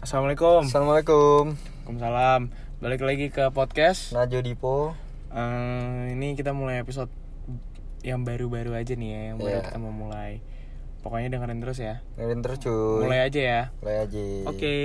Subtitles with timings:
[0.00, 0.64] Assalamualaikum.
[0.64, 1.42] Assalamualaikum.
[1.84, 2.40] Waalaikumsalam.
[2.80, 4.16] Balik lagi ke podcast.
[4.16, 4.96] Najo Dipo.
[5.30, 7.12] Eh, ini kita mulai episode
[8.00, 9.64] yang baru-baru aja nih ya, yang baru Iya.
[9.68, 10.40] kita mau mulai.
[11.04, 12.00] Pokoknya dengerin terus ya.
[12.16, 13.04] Dengerin terus cuy.
[13.04, 13.62] Mulai aja ya.
[13.80, 14.22] Mulai aja.
[14.48, 14.76] Oke.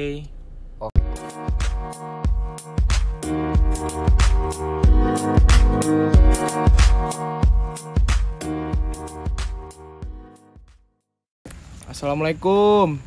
[11.85, 12.99] Assalamualaikum.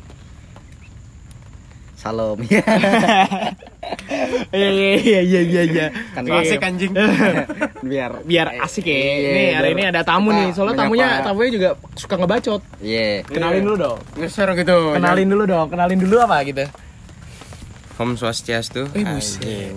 [1.99, 2.39] Salam.
[4.49, 5.61] Iya iya iya iya iya.
[5.65, 5.85] iya.
[6.13, 6.57] Kan iya.
[6.61, 6.93] anjing.
[7.89, 8.95] Biar Biar asik ya.
[8.95, 10.53] Iya, Nih hari ini ada tamu nih.
[10.53, 12.61] Soalnya tamunya tamunya juga suka ngebacot.
[12.79, 13.25] Iya.
[13.25, 13.99] Kenalin dulu dong.
[14.15, 14.93] Ngeser gitu.
[14.93, 15.67] Kenalin dulu dong.
[15.73, 16.65] Kenalin dulu apa gitu.
[17.99, 18.87] Om Swastiastu.
[18.95, 19.75] Eh, buset.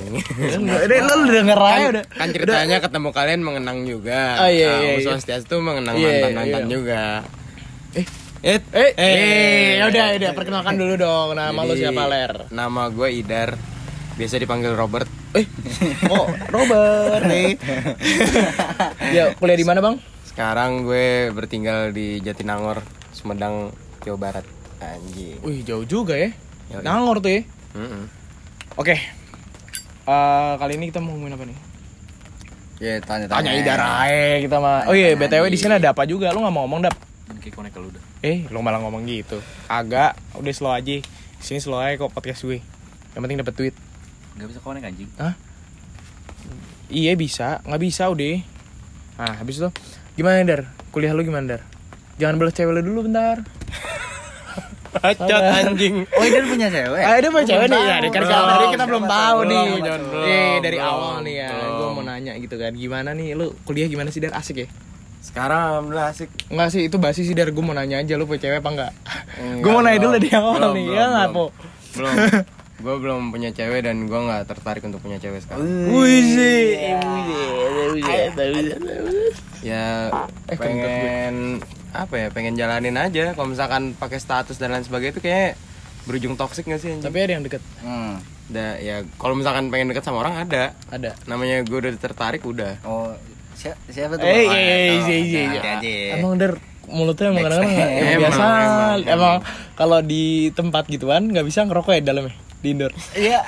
[0.62, 2.04] Udah lu udah denger aja kan, udah.
[2.06, 4.38] kan ceritanya ketemu kalian mengenang juga.
[4.38, 5.06] Oh, iya, Nah, iya, Om iya.
[5.10, 6.70] Swastiastu mengenang Iya, mantan-mantan iya.
[6.70, 7.02] juga.
[7.98, 8.06] Eh,
[8.42, 11.38] Eh, Eh, eh, ya udah, udah perkenalkan dulu dong.
[11.38, 12.32] Nama lu Jadi, siapa, Ler?
[12.50, 13.54] Nama gue Idar.
[14.18, 15.06] Biasa dipanggil Robert.
[15.38, 15.46] Eh,
[16.10, 17.54] oh, Robert nih.
[19.16, 20.02] ya, kuliah di mana, Bang?
[20.26, 22.82] Sekarang gue bertinggal di Jatinangor,
[23.14, 23.70] Sumedang,
[24.02, 24.46] Jawa Barat.
[24.82, 25.38] Anjing.
[25.46, 26.34] Wih, jauh juga ya.
[26.74, 26.82] Yoi.
[26.82, 27.40] Nangor tuh ya.
[27.78, 28.10] Mm-mm.
[28.74, 28.98] Oke.
[30.02, 31.58] Eh, kali ini kita mau ngomongin apa nih?
[32.82, 33.38] Ya tanya-tanya.
[33.38, 34.90] Tanya Idar aja kita mah.
[34.90, 36.34] Oh iya, BTW di sini ada apa juga?
[36.34, 37.11] Lu nggak mau ngomong, Dap?
[37.42, 38.02] Kayak konek kalau udah.
[38.22, 39.42] Eh, lu malah ngomong gitu.
[39.66, 41.02] Agak, udah slow aja.
[41.42, 42.62] Sini slow aja kok podcast gue.
[43.14, 43.74] Yang penting dapat duit.
[44.38, 45.10] Gak bisa konek anjing.
[45.18, 45.34] Hah?
[46.92, 48.36] Iya bisa, nggak bisa udah.
[49.16, 49.68] Nah, habis itu
[50.12, 50.68] gimana Dar?
[50.92, 51.62] Kuliah lu gimana Dar?
[52.20, 53.40] Jangan belas cewek lu dulu bentar.
[54.92, 56.04] Bacot anjing.
[56.04, 57.00] Oh, Idar punya cewek.
[57.00, 57.80] Ah, dia punya cewek nih.
[57.80, 59.48] Ya, dari kan dari kita belum tahu tahu.
[59.48, 59.64] nih.
[60.28, 61.50] Eh, dari belum, awal nih ya.
[61.80, 62.72] Gue mau nanya gitu kan.
[62.76, 64.36] Gimana nih lu kuliah gimana sih Dar?
[64.36, 64.68] Asik ya?
[65.22, 66.28] Sekarang alhamdulillah asik.
[66.48, 67.48] Enggak sih, itu basi sih Dar.
[67.48, 68.92] Gue mau nanya aja lu punya cewek apa enggak?
[69.38, 70.84] Enggak, Gue mau nanya dulu dari awal Belum, nih.
[70.84, 71.36] belum, Ya nggak, belum.
[71.38, 71.44] Po?
[71.94, 72.14] Belum.
[72.82, 75.62] gue belum punya cewek dan gue nggak tertarik untuk punya cewek sekarang.
[75.88, 76.62] Wih sih.
[79.62, 80.10] ya
[80.44, 81.62] Eh, pengen
[81.92, 85.54] apa ya pengen jalanin aja kalau misalkan pakai status dan lain sebagainya itu kayak
[86.02, 87.04] berujung toksik gak sih anjing?
[87.04, 87.62] Tapi ada yang deket.
[87.78, 88.18] Hmm.
[88.50, 91.14] Da, ya kalau misalkan pengen deket sama orang ada Ada.
[91.24, 93.14] namanya gue udah tertarik udah Oh,
[93.62, 94.24] siapa, siapa tuh?
[94.24, 95.06] Eh, Oh, iya, iya, tahu.
[95.06, 95.42] iya, iya,
[95.78, 96.12] iya.
[96.16, 99.36] Emang der mulutnya emang emang Emang, biasa emang, emang, emang.
[99.72, 103.40] kalau di tempat gituan nggak bisa ngerokok ya di dalamnya di indoor Iya.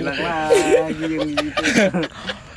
[0.00, 1.62] Lagi gitu.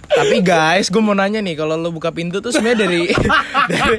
[0.08, 3.02] tapi guys gue mau nanya nih kalau lo buka pintu tuh sebenarnya dari
[3.70, 3.98] dari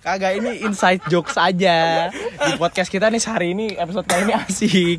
[0.00, 4.98] kagak ini inside jokes aja di podcast kita nih sehari ini episode kali ini asik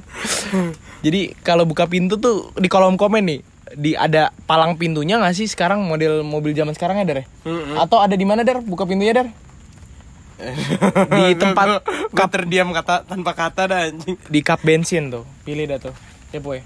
[1.02, 3.40] jadi kalau buka pintu tuh di kolom komen nih
[3.74, 5.82] di ada palang pintunya nggak sih sekarang?
[5.82, 7.26] Model mobil zaman sekarang ya der ya?
[7.82, 8.62] atau ada di mana der?
[8.62, 9.30] Buka pintunya der?
[11.16, 14.20] Di tempat gue terdiam kata tanpa kata dah anjing.
[14.28, 15.24] Di kap bensin tuh.
[15.48, 15.96] Pilih dah tuh.
[16.36, 16.60] Ya boy.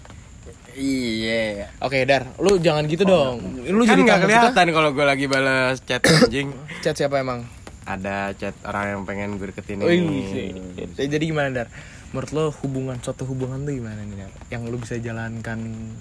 [0.80, 1.76] Iya.
[1.84, 3.44] oke dar lu jangan gitu dong.
[3.68, 6.56] lu kan jadi nggak takut kelihatan kalau gue lagi balas chat anjing.
[6.84, 7.44] Chat siapa emang?
[7.84, 10.70] Ada chat orang yang pengen gue deketin Wih, ini.
[10.96, 11.68] jadi gimana dar
[12.10, 15.60] menurut lo hubungan suatu hubungan tuh gimana nih dar yang lu bisa jalankan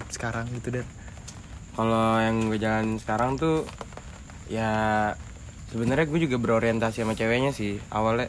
[0.09, 0.87] sekarang gitu dar
[1.79, 3.63] kalau yang gue jalan sekarang tuh
[4.51, 4.71] ya
[5.71, 8.27] sebenarnya gue juga berorientasi sama ceweknya sih awalnya.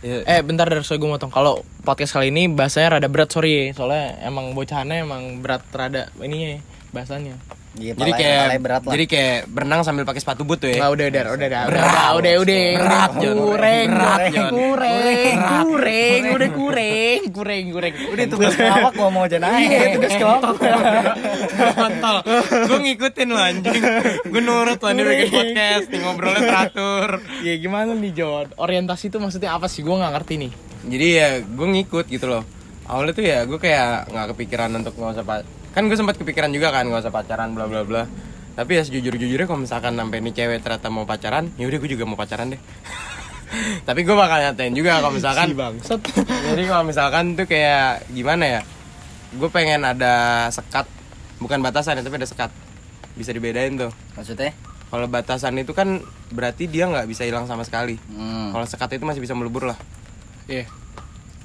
[0.00, 1.30] Ya, eh bentar dar soalnya gue motong.
[1.30, 3.70] Kalau podcast kali ini bahasanya rada berat sorry.
[3.76, 6.58] Soalnya emang bocahannya emang berat rada ini ya
[6.90, 7.38] bahasanya
[7.70, 8.92] Iya, jadi kayak berat lah.
[8.92, 11.86] jadi kayak berenang sambil pakai sepatu boot tuh ya Nggak udah dar udah dar Berat.
[11.86, 14.18] udah udah udah Berat, kureng Berat,
[14.50, 19.70] kureng kureng udah kureng kureng kureng Udah tugas pelawak gua mau aja naik.
[19.70, 20.50] Iya, tugas kelawak.
[21.72, 22.16] kontol
[22.66, 23.82] gue ngikutin lo anjing
[24.24, 27.08] gue nurut lo nih bikin podcast ngobrolnya teratur
[27.40, 30.52] ya gimana nih Jon orientasi itu maksudnya apa sih gue nggak ngerti nih
[30.86, 32.42] jadi ya gue ngikut gitu loh
[32.84, 35.26] awalnya tuh ya gue kayak nggak kepikiran untuk nggak usah
[35.70, 38.02] kan gue sempat kepikiran juga kan nggak usah pacaran bla bla bla.
[38.54, 41.90] Tapi ya sejujur jujurnya kalau misalkan sampai ini cewek ternyata mau pacaran ya udah gue
[41.90, 42.60] juga mau pacaran deh.
[43.88, 45.94] Tapi gue bakal nyatain juga kalau misalkan si
[46.54, 48.60] jadi kalau misalkan tuh kayak gimana ya
[49.34, 50.86] gue pengen ada sekat
[51.42, 52.50] bukan batasan ya tapi ada sekat.
[53.18, 53.90] Bisa dibedain tuh.
[54.14, 54.54] Maksudnya?
[54.90, 56.02] kalau batasan itu kan
[56.34, 57.94] berarti dia nggak bisa hilang sama sekali.
[58.10, 58.50] Hmm.
[58.50, 59.78] kalau sekat itu masih bisa melebur lah.
[60.50, 60.66] Iya.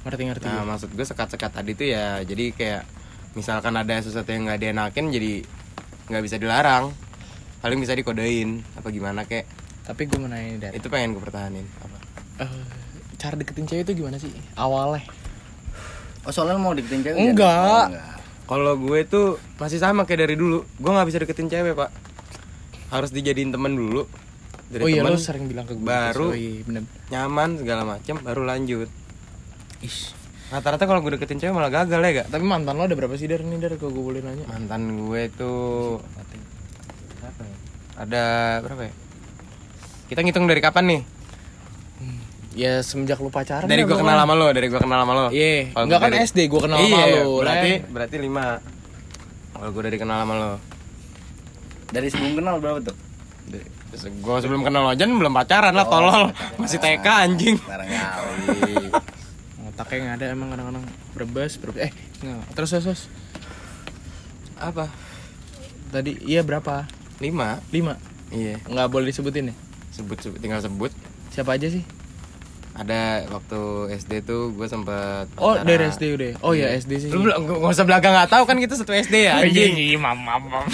[0.02, 0.46] Ngerti ngerti.
[0.50, 2.82] Nah, maksud gue sekat-sekat tadi tuh ya jadi kayak
[3.36, 5.44] misalkan ada sesuatu yang nggak dienakin jadi
[6.08, 6.90] nggak bisa dilarang.
[7.60, 9.44] Paling bisa dikodein apa gimana kek.
[9.86, 11.62] tapi gue mau nanya nih, dar Itu pengen gue pertahanin.
[11.78, 11.96] Apa?
[12.42, 12.50] Eh,
[13.22, 15.06] cara deketin cewek itu gimana sih awalnya
[16.26, 17.14] Oh, soalnya mau deketin cewek?
[17.22, 17.54] Enggak.
[17.54, 18.14] Oh, enggak.
[18.46, 19.26] Kalau gue tuh
[19.62, 20.66] masih sama kayak dari dulu.
[20.78, 21.94] Gue nggak bisa deketin cewek pak.
[22.90, 24.10] Harus dijadiin temen dulu.
[24.66, 26.82] Dari oh iya temen lo sering bilang ke gue baru oh iya bener
[27.14, 28.90] nyaman segala macam baru lanjut.
[29.78, 30.15] Ish.
[30.48, 33.26] Rata-rata kalau gue deketin cewek malah gagal ya gak Tapi mantan lo ada berapa sih
[33.26, 34.46] Dar nih Dar kalau gue boleh nanya?
[34.46, 35.98] mantan gue tuh
[37.16, 37.56] berapa ya?
[37.98, 38.24] ada
[38.60, 38.92] berapa ya
[40.06, 41.02] kita ngitung dari kapan nih
[42.56, 44.22] Ya semenjak lu pacaran dari ya, gue kenal kan?
[44.22, 46.78] sama lo dari gue kenal sama lo Iya, Kalau enggak kan dari- SD gue kenal
[46.80, 47.30] iya, sama lu.
[47.36, 48.44] berarti berarti lima
[49.52, 50.52] kalau gue dari kenal sama lo
[51.86, 52.96] Dari sebelum kenal berapa tuh?
[53.96, 56.56] gue sebelum kenal lo Jan belum pacaran lah Oh, tolol pacaran.
[56.56, 57.56] masih TK anjing.
[59.76, 61.80] Otaknya nggak ada emang kadang-kadang berbes, berbes.
[61.82, 61.92] Eh,
[62.22, 62.42] nggak.
[62.54, 63.02] Terus terus, terus.
[64.56, 64.88] apa
[65.86, 66.88] Tadi iya berapa?
[67.18, 68.00] lima Lima.
[68.28, 69.54] iya Nggak boleh disebutin ya?
[69.90, 70.92] sebut, sebut tinggal sebut
[71.28, 71.84] Siapa aja sih?
[72.72, 73.60] ada waktu
[73.94, 75.64] SD tuh gue sempet Oh pacaran.
[75.64, 76.32] dari SD udah.
[76.40, 77.08] Oh iya SD sih.
[77.08, 80.16] lu belum gak usah belakang nggak tahu kan kita satu SD ya anjing Iya, mam,
[80.18, 80.64] mam, mam.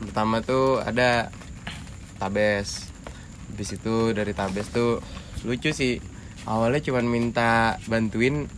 [0.00, 1.30] pertama tuh ada
[2.18, 2.90] tabes
[3.48, 4.98] habis itu dari tabes tuh
[5.42, 6.02] lucu sih
[6.44, 7.50] awalnya cuman minta
[7.84, 8.50] bantuin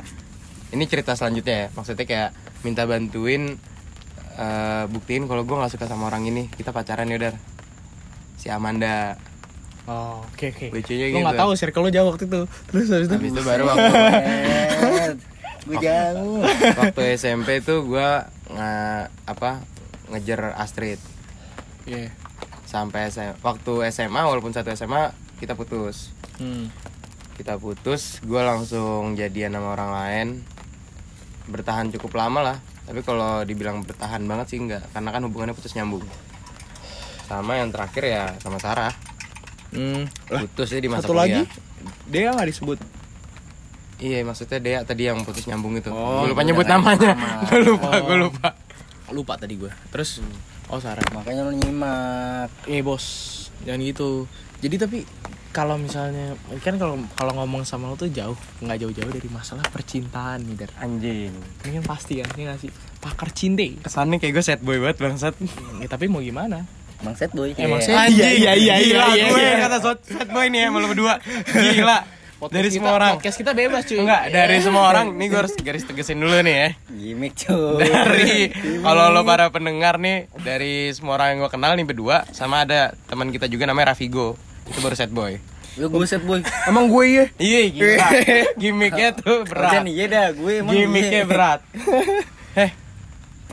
[0.71, 3.61] ini cerita selanjutnya ya maksudnya kayak minta bantuin
[4.35, 7.35] eh, buktiin kalau gue nggak suka sama orang ini kita pacaran ya dar
[8.37, 9.17] si Amanda
[9.85, 10.73] Oh, oke oke.
[10.73, 11.43] Lucunya Lu nggak gitu.
[11.45, 12.41] tahu circle lu jauh waktu itu.
[12.73, 13.15] Terus habis itu.
[13.15, 13.85] habis itu baru waktu
[15.65, 16.41] Gue jauh.
[16.75, 18.09] waktu SMP tuh gue
[18.49, 18.73] nge
[19.25, 19.61] apa
[20.09, 20.97] ngejar Astrid
[21.85, 22.09] Iya.
[22.65, 26.73] sampai SM, waktu SMA walaupun satu SMA kita putus Hmm.
[27.35, 30.29] Kita putus gue langsung jadian sama orang lain
[31.47, 35.73] bertahan cukup lama lah tapi kalau dibilang bertahan banget sih enggak karena kan hubungannya putus
[35.73, 36.05] nyambung
[37.25, 38.93] sama yang terakhir ya sama Sarah
[39.69, 40.07] Hmm.
[40.29, 41.51] putus ya di masa Satu kuliah lagi
[42.07, 42.79] dia nggak disebut.
[43.97, 47.11] iya maksudnya Dea tadi yang putus nyambung itu Oh, gue lupa udah nyebut nggak namanya
[47.19, 47.43] nama.
[47.43, 48.03] gue lupa Oh.
[48.05, 48.49] gue lupa
[49.11, 49.69] Lupa tadi gue.
[49.91, 50.23] Terus
[50.67, 51.03] oh Sarah.
[51.11, 52.49] Makanya lu nyimak.
[52.65, 53.05] Eh bos,
[53.63, 54.25] jangan gitu.
[54.59, 54.99] Jadi tapi
[55.55, 60.43] kalau misalnya kan kalau kalau ngomong sama lo tuh jauh, nggak jauh-jauh dari masalah percintaan
[60.43, 60.71] nih Dar.
[60.77, 61.31] anjing
[61.62, 63.79] Ini kan pasti kan, ini nggak sih pakar cinte.
[63.79, 65.35] kesannya kayak gue sad boy banget bangsat
[65.79, 66.67] Ya, tapi mau gimana?
[66.97, 67.55] Emang set boy.
[67.55, 67.87] Emang Iya.
[67.87, 69.56] set- Anjing, Iya, iya, iya, gila iya, gue iya.
[69.61, 71.15] kata sad sad boy nih ya sama lo berdua
[71.47, 71.99] gila
[72.35, 73.97] Podcast dari kita- semua orang Podcast kita bebas cuy.
[73.97, 77.79] enggak dari semua orang nih gue harus garis tegesin dulu nih ya Gimik cuy.
[77.81, 78.33] dari
[78.81, 82.91] kalau lo para pendengar nih dari semua orang yang gue kenal nih berdua sama ada
[83.05, 84.35] teman kita juga namanya Rafigo
[84.66, 85.37] itu baru set boy
[85.75, 86.38] Gue gue set boy.
[86.70, 87.25] Emang gue ya?
[87.37, 88.06] iya gila
[88.62, 90.70] gimmicknya tuh berat Kerjaan iya dah gue emang.
[90.70, 91.26] gimmicknya iya.
[91.26, 91.61] berat
[92.64, 92.70] eh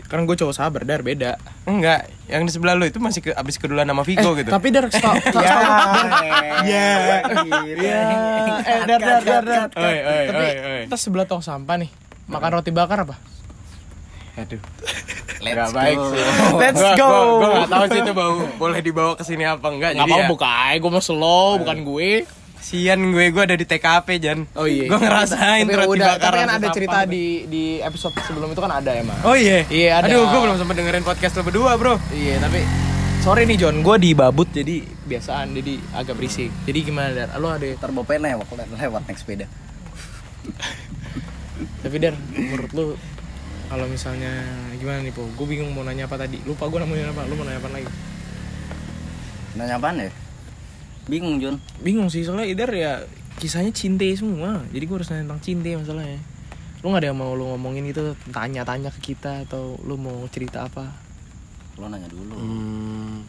[0.06, 1.40] Kan gue cowok sabar Dar, beda.
[1.64, 4.92] enggak yang di sebelah lo itu masih ke, abis keduluan sama Vigo gitu Tapi Dar,
[4.92, 5.16] stop.
[5.34, 5.56] Ya.
[6.62, 6.88] Ya.
[7.80, 8.02] Ya.
[8.60, 9.70] Eh, Dar, Dar, Dar, Dar.
[9.72, 11.88] oi oi oi kita sebelah tong sampah nih.
[12.28, 13.16] Makan roti bakar apa?
[14.40, 14.62] Aduh
[15.42, 16.06] Let's baik go.
[16.14, 16.22] sih.
[16.62, 17.12] Let's go.
[17.42, 19.98] Gua gak tahu sih itu bau boleh dibawa ke sini apa enggak.
[19.98, 22.12] Gak Jadi apa-apa ya, buka aja, gue mau slow, bukan gue.
[22.62, 24.40] Sian gue, gue ada di TKP Jan.
[24.54, 24.86] Oh iya.
[24.86, 28.62] Gue ngerasain tapi roti udah, bakar tapi kan ada cerita di di episode sebelum itu
[28.62, 29.18] kan ada emang.
[29.26, 29.66] Oh iya.
[29.66, 30.14] Iya, ada.
[30.14, 31.98] Aduh, gue belum sempat dengerin podcast lo berdua, Bro.
[32.14, 32.62] Iya, tapi
[33.26, 36.54] sorry nih John, gue dibabut jadi biasaan, jadi agak berisik.
[36.70, 37.34] Jadi gimana Dar?
[37.42, 37.66] Lo ada
[38.06, 38.46] pennya lewat
[38.78, 39.50] lewat naik sepeda.
[41.82, 42.84] tapi Dar, menurut lo
[43.72, 44.44] kalau misalnya
[44.76, 45.24] gimana nih po?
[45.40, 46.44] Gue bingung mau nanya apa tadi.
[46.44, 47.24] Lupa gue namanya apa?
[47.24, 47.88] Lu mau nanya apa lagi?
[49.56, 50.12] Nanya apaan ya?
[51.08, 51.56] Bingung John.
[51.80, 53.08] Bingung sih soalnya Idar ya
[53.40, 54.60] kisahnya cinte semua.
[54.76, 56.20] Jadi gue harus nanya tentang cinte masalahnya.
[56.84, 60.68] Lu nggak ada yang mau lu ngomongin itu tanya-tanya ke kita atau lu mau cerita
[60.68, 60.92] apa?
[61.80, 62.36] Lo nanya dulu.
[62.36, 63.24] Hmm.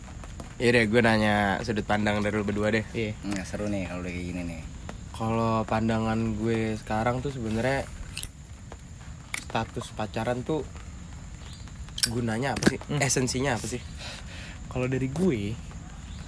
[0.58, 2.82] Iya deh, gue nanya sudut pandang dari lo berdua deh.
[2.90, 3.14] Iya.
[3.22, 4.62] Nggak seru nih kalau kayak gini nih.
[5.14, 7.86] Kalau pandangan gue sekarang tuh sebenarnya
[9.52, 10.64] status pacaran tuh
[12.08, 12.80] gunanya apa sih?
[12.88, 13.04] Hmm.
[13.04, 13.84] Esensinya apa sih?
[14.72, 15.52] Kalau dari gue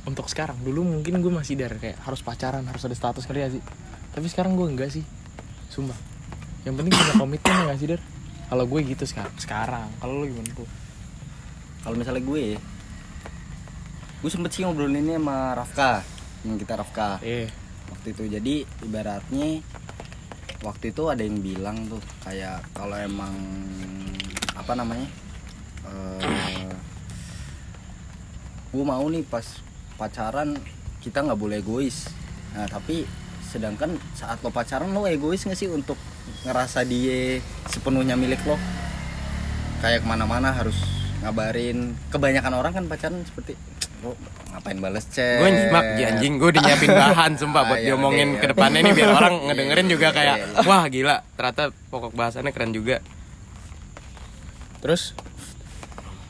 [0.04, 3.64] untuk sekarang dulu mungkin gue masih dari kayak harus pacaran harus ada status kerja sih.
[4.12, 5.00] Tapi sekarang gue enggak sih.
[5.72, 5.96] Sumpah.
[6.68, 8.00] Yang penting punya komitmen ya nggak sih Dar?
[8.44, 9.34] Kalau gue gitu sekarang.
[9.40, 9.88] Sekarang.
[9.96, 10.68] Kalau lu gimana tuh?
[11.80, 12.44] Kalau misalnya gue
[14.20, 16.00] gue sempet sih ngobrolin ini sama Rafka,
[16.48, 17.48] yang kita Rafka Iya.
[17.88, 18.22] waktu itu.
[18.28, 18.54] Jadi
[18.84, 19.60] ibaratnya
[20.64, 23.36] waktu itu ada yang bilang tuh kayak kalau emang
[24.56, 25.04] apa namanya,
[25.84, 26.72] eh
[28.72, 29.44] gue mau nih pas
[30.00, 30.56] pacaran
[31.04, 32.08] kita nggak boleh egois.
[32.56, 33.04] Nah tapi
[33.44, 36.00] sedangkan saat lo pacaran lo egois nggak sih untuk
[36.48, 38.56] ngerasa dia sepenuhnya milik lo?
[39.84, 40.80] Kayak ke mana-mana harus
[41.20, 41.92] ngabarin.
[42.08, 43.52] Kebanyakan orang kan pacaran seperti
[44.04, 44.12] lo
[44.52, 45.40] ngapain bales chat?
[45.40, 48.80] gue nyimak ya, anjing gue udah nyiapin bahan sumpah buat Ah, diomongin ke ya depannya
[48.84, 50.62] nih biar orang Iya, ngedengerin juga iya, kayak iya.
[50.62, 53.00] wah gila ternyata pokok bahasannya keren juga.
[54.78, 55.16] Terus?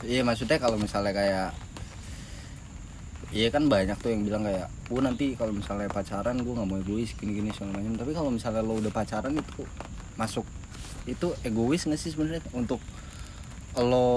[0.01, 1.49] Iya maksudnya kalau misalnya kayak
[3.35, 6.77] Iya kan banyak tuh yang bilang kayak Gue nanti kalau misalnya pacaran gue nggak mau
[6.77, 7.97] egois gini-gini segala macam.
[7.97, 9.65] Tapi kalau misalnya lo udah pacaran itu
[10.15, 10.45] masuk
[11.03, 12.45] itu egois nggak sih sebenarnya?
[12.53, 12.79] Untuk
[13.75, 14.07] lo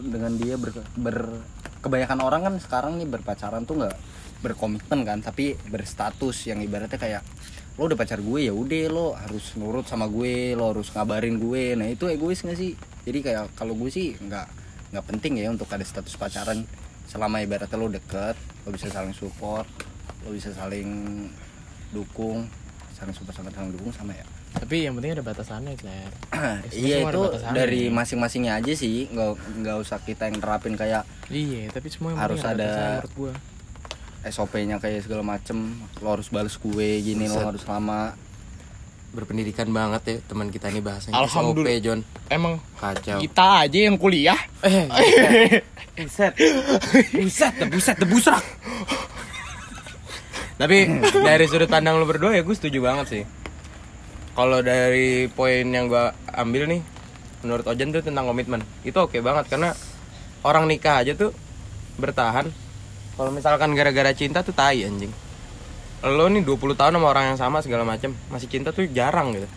[0.00, 1.42] dengan dia ber, ber-
[1.80, 3.96] kebanyakan orang kan sekarang nih berpacaran tuh nggak
[4.40, 7.22] berkomitmen kan tapi berstatus yang ibaratnya kayak
[7.76, 11.76] lo udah pacar gue ya udah lo harus nurut sama gue lo harus ngabarin gue.
[11.76, 12.76] Nah itu egois nggak sih?
[13.08, 14.46] Jadi kayak kalau gue sih nggak
[14.90, 16.66] nggak penting ya untuk ada status pacaran
[17.06, 18.34] selama ibaratnya lo deket
[18.66, 19.66] lo bisa saling support
[20.26, 21.26] lo bisa saling
[21.94, 22.46] dukung
[22.94, 26.12] saling support sama saling dukung sama ya Tapi yang penting ada batasannya, Claire.
[26.74, 29.30] iya ada itu dari masing-masingnya aja sih nggak
[29.60, 33.30] nggak usah kita yang nerapin kayak Iya, tapi semua yang Harus ada- gua.
[34.20, 35.56] SOP-nya kayak segala macem
[35.96, 37.46] lo harus balas kue gini lo Buset.
[37.46, 38.12] harus lama
[39.10, 41.72] berpendidikan banget ya teman kita ini bahasanya Alhamdulillah.
[41.72, 44.36] SOP, John Emang kacau kita aja yang kuliah.
[44.60, 44.84] eh
[45.96, 46.36] buset
[47.10, 48.44] buset buset debusrak
[50.56, 50.84] tapi
[51.16, 53.22] dari sudut pandang lu berdua ya gue setuju banget sih
[54.34, 56.04] kalau dari poin yang gue
[56.38, 56.80] ambil nih
[57.40, 58.60] menurut Ojan tuh tentang komitmen.
[58.84, 59.72] Itu oke banget karena
[60.44, 61.32] orang nikah aja tuh
[61.96, 62.48] bertahan.
[63.16, 65.12] Kalau misalkan gara-gara cinta tuh tai anjing.
[66.00, 69.48] Lo nih 20 tahun sama orang yang sama segala macam masih cinta tuh jarang gitu.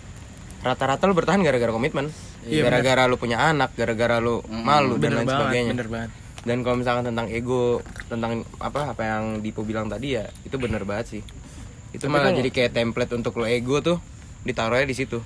[0.63, 2.11] Rata-rata lu bertahan gara-gara komitmen.
[2.43, 5.71] Gara-gara lu punya anak gara-gara lu malu dan lain sebagainya.
[5.75, 6.11] bener banget.
[6.43, 7.79] dan kalau misalkan tentang ego
[8.11, 11.21] tentang apa apa yang Dipo bilang tadi ya itu bener banget sih.
[11.95, 13.95] Itu malah jadi kayak template untuk lo ego tuh
[14.43, 15.19] ditaruhnya di situ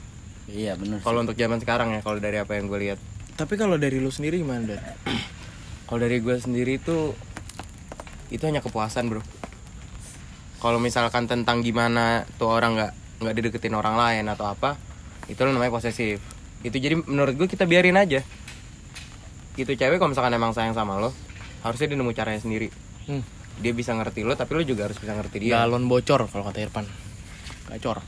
[0.48, 3.00] iya bener kalau untuk zaman sekarang ya kalau dari apa yang gue lihat
[3.38, 4.82] Tapi kalau dari lu sendiri gimana, Dan?
[5.86, 7.14] kalau dari gue sendiri tuh
[8.28, 9.22] itu hanya kepuasan bro
[10.58, 14.74] kalau misalkan tentang gimana tuh orang nggak nggak dideketin orang lain atau apa
[15.28, 16.18] itu lo namanya posesif
[16.60, 18.26] itu jadi menurut gue kita biarin aja
[19.54, 21.14] itu cewek kalau misalkan emang sayang sama lo
[21.62, 22.70] harusnya dia nemu caranya sendiri
[23.08, 23.24] Hmm.
[23.58, 26.60] dia bisa ngerti lo tapi lo juga harus bisa ngerti dia Galon bocor kalau kata
[26.60, 26.84] Irfan.
[27.72, 28.04] Gacor.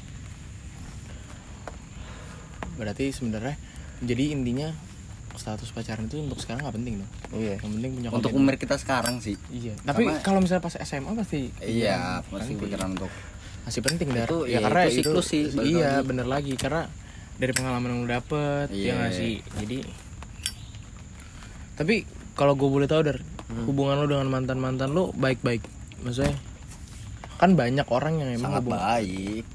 [2.80, 3.60] Berarti sebenarnya
[4.00, 4.72] jadi intinya
[5.36, 7.12] status pacaran itu untuk sekarang nggak penting dong.
[7.34, 9.76] iya Yang penting punya untuk umur kita sekarang sih Iya.
[9.78, 13.12] Tapi kalau misalnya pas SMA pasti iya pasti pikiran untuk
[13.62, 14.26] masih penting dar.
[14.26, 16.08] Itu, ya iya, karena itu siklus sih, Iya lagi.
[16.08, 16.88] bener lagi karena
[17.36, 18.92] dari pengalaman yang lu dapet ya Iya.
[18.96, 19.34] nggak sih.
[19.60, 19.78] Jadi
[21.76, 23.20] tapi kalau gue boleh tahu dar
[23.50, 23.66] Hmm.
[23.66, 25.66] hubungan lu dengan mantan mantan lu baik baik.
[26.00, 26.38] Maksudnya
[27.36, 29.46] kan banyak orang yang emang sangat hubungan baik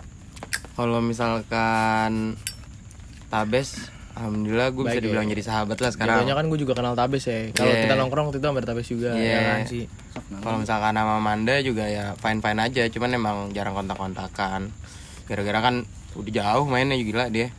[0.75, 2.35] kalau misalkan
[3.35, 5.05] tabes alhamdulillah gue bisa Baik ya.
[5.05, 7.51] dibilang jadi sahabat lah sekarang Jatuhnya kan gue juga kenal Tabes ya.
[7.51, 7.83] Kalau Iya.
[7.83, 9.27] kita nongkrong waktu itu hampir Tabes juga Iya.
[9.27, 9.85] ya kan sih.
[10.39, 14.71] Kalau misalkan sama Manda juga ya fine fine aja, cuman emang jarang kontak kontakan.
[15.27, 15.75] Gara-gara kan
[16.15, 17.51] udah jauh mainnya gila dia.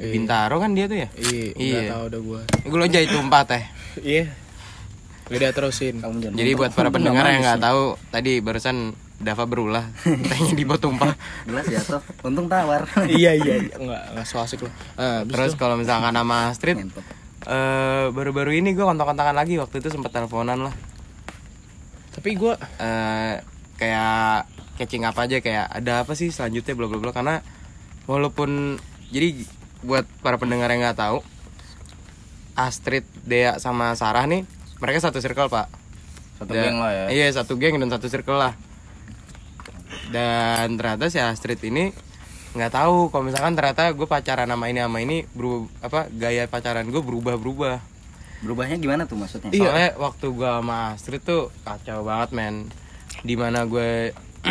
[0.00, 0.10] Iya.
[0.10, 1.08] Bintaro kan dia tuh ya.
[1.12, 1.76] Iya, Iya.
[1.76, 2.40] udah tahu udah gue.
[2.64, 3.62] Gue lo jahit tumpah teh.
[4.00, 4.24] Iya.
[5.28, 5.94] Udah terusin.
[5.98, 9.86] kamu jangan Jadi buat para pendengar yang nggak tahu tadi barusan Dava berulah.
[10.02, 11.14] Tehnya di bawah tumpah.
[11.46, 12.02] gelas ya toh.
[12.22, 12.82] Untung tawar.
[13.06, 13.74] Iya iya iya.
[13.74, 14.72] Nggak nggak so asik loh.
[14.94, 16.82] Ah, Terus kalau misalkan sama Astrid
[17.42, 19.56] eh baru-baru ini gue kontak-kontakan lagi.
[19.56, 20.74] Waktu itu sempat teleponan lah.
[22.12, 23.34] tapi gue eh
[23.76, 25.38] kayak catching up aja.
[25.38, 27.10] Kayak ada apa sih selanjutnya bla bla bla.
[27.10, 27.38] Karena
[28.04, 29.38] walaupun jadi
[29.80, 31.22] buat para pendengar yang nggak tahu
[32.52, 34.44] Astrid, Dea sama Sarah nih
[34.76, 35.70] mereka satu circle pak.
[36.36, 37.04] Satu Dan- geng lah ya.
[37.08, 38.52] iya satu geng dan satu circle lah
[40.12, 41.90] dan ternyata si Astrid ini
[42.52, 46.84] nggak tahu kalau misalkan ternyata gue pacaran sama ini sama ini berubah apa gaya pacaran
[46.92, 47.80] gue berubah berubah
[48.42, 49.54] berubahnya gimana tuh maksudnya?
[49.54, 52.66] Soalnya waktu gua sama Astrid tuh kacau banget men.
[53.22, 54.10] Di mana gue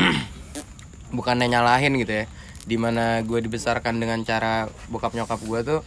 [1.18, 2.26] Bukannya nyalahin gitu ya.
[2.64, 5.80] Di mana gue dibesarkan dengan cara bokap nyokap gue tuh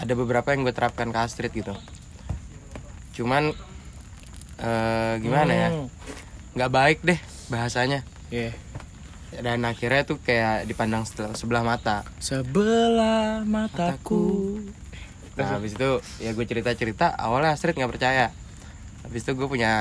[0.00, 1.76] Ada beberapa yang gue terapkan ke Astrid gitu.
[3.12, 3.52] Cuman
[4.58, 5.68] eh Gimana ya?
[5.70, 5.86] Hmm.
[6.56, 7.20] nggak baik deh
[7.52, 8.02] bahasanya.
[8.32, 8.56] Iya.
[9.40, 12.06] Dan akhirnya tuh kayak dipandang sebelah mata.
[12.22, 14.60] Sebelah mataku.
[15.34, 18.30] Nah habis itu ya gue cerita-cerita awalnya Astrid nggak percaya.
[19.02, 19.72] Habis itu gue punya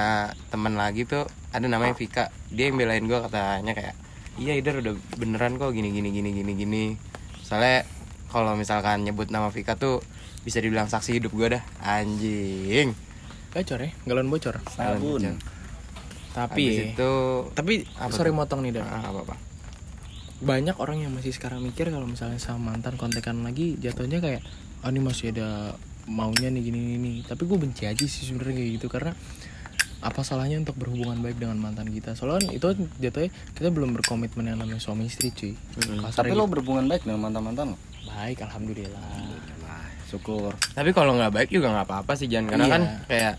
[0.50, 2.34] teman lagi tuh ada namanya Vika.
[2.50, 3.96] Dia yang belain gue katanya kayak
[4.34, 6.84] Iya Idar udah beneran kok gini gini gini gini gini.
[7.46, 7.86] Soalnya
[8.34, 10.02] kalau misalkan nyebut nama Vika tuh
[10.42, 11.64] bisa dibilang saksi hidup gue dah.
[11.86, 12.98] Anjing.
[13.54, 14.58] Gacor ya, galon bocor.
[14.74, 15.38] sabun
[16.34, 17.12] Tapi Habis itu
[17.54, 18.84] tapi Apa sorry motong nih Dan.
[18.84, 19.36] ah, apa apa?
[20.44, 24.42] Banyak orang yang masih sekarang mikir kalau misalnya sama mantan kontekan lagi jatuhnya kayak
[24.84, 27.14] ah ini masih ada maunya nih gini gini.
[27.24, 29.14] Tapi gue benci aja sih sebenarnya kayak gitu karena
[30.04, 32.12] apa salahnya untuk berhubungan baik dengan mantan kita?
[32.12, 32.66] Soalnya itu
[33.00, 35.56] jatuhnya kita belum berkomitmen yang namanya suami istri cuy.
[35.80, 36.44] Kasar tapi gitu.
[36.44, 37.78] lo berhubungan baik dengan mantan mantan lo?
[38.04, 39.00] Baik alhamdulillah.
[39.64, 40.52] Wah, syukur.
[40.76, 42.52] Tapi kalau nggak baik juga nggak apa-apa sih Jan.
[42.52, 42.74] Karena Iya.
[42.74, 43.34] kan kayak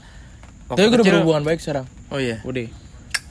[0.64, 1.84] tapi gue udah berhubungan baik sekarang.
[2.08, 2.40] Oh iya.
[2.40, 2.64] Udah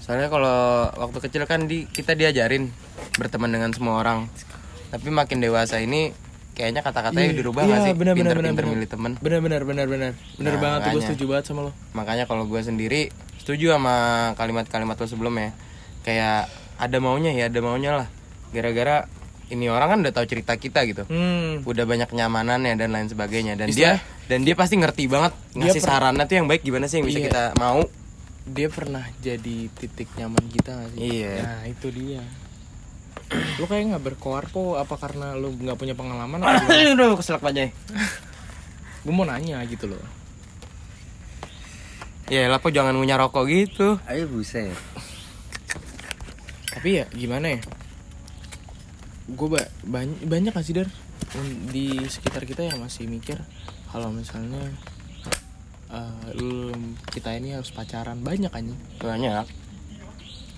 [0.04, 0.60] Soalnya kalau
[0.94, 2.68] waktu kecil kan di kita diajarin
[3.16, 4.28] berteman dengan semua orang.
[4.92, 6.12] Tapi makin dewasa ini
[6.54, 7.94] kayaknya kata-katanya Iya, dirubah iya, nggak sih?
[7.96, 10.94] benar, benar, pinter-pinter benar, milih temen bener bener bener bener bener Nah, banget tuh gue
[10.94, 11.08] makanya.
[11.10, 11.72] setuju banget sama lo.
[11.94, 13.02] Makanya kalau gue sendiri
[13.36, 13.96] setuju sama
[14.36, 15.50] kalimat-kalimat lo sebelumnya
[16.02, 16.46] kayak
[16.78, 18.08] ada maunya ya ada maunya lah.
[18.52, 19.10] Gara-gara
[19.50, 21.04] ini orang kan udah tahu cerita kita gitu.
[21.08, 21.64] Hmm.
[21.64, 23.56] Udah banyak kenyamanannya dan lain sebagainya.
[23.56, 27.02] Dan Istilah- dia dan dia pasti ngerti banget ngasih sarannya tuh yang baik gimana sih
[27.02, 27.28] yang bisa Iya.
[27.30, 27.82] kita mau
[28.44, 31.00] dia pernah jadi titik nyaman kita gak sih?
[31.00, 31.34] Iya.
[31.44, 32.24] nah itu dia.
[33.60, 37.70] Lu kayak nggak berkoar po apa karena lu nggak punya pengalaman aduh keselak aja
[39.04, 40.00] gue mau nanya gitu loh.
[42.32, 44.00] Ya lah po jangan ngunyah rokok gitu?
[44.08, 44.72] Ayo buset.
[46.72, 47.62] Tapi ya gimana ya?
[49.28, 50.88] Gue ba banyak banyak gak sih dar?
[51.68, 53.44] Di sekitar kita yang masih mikir
[53.92, 54.72] kalau misalnya
[55.94, 56.74] eh, lu
[57.14, 59.46] kita ini harus pacaran banyak aja banyak.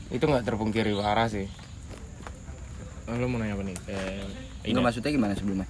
[0.09, 1.51] Itu nggak terpungkiri parah sih.
[3.11, 3.77] Lu mau nanya apa nih?
[4.65, 5.67] Enggak maksudnya gimana sebelumnya?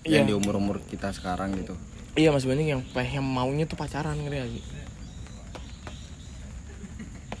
[0.00, 0.24] Iya.
[0.24, 1.76] yang di umur umur kita sekarang gitu.
[2.16, 4.64] Iya masih banyak yang pengen maunya tuh pacaran ngerti gak sih?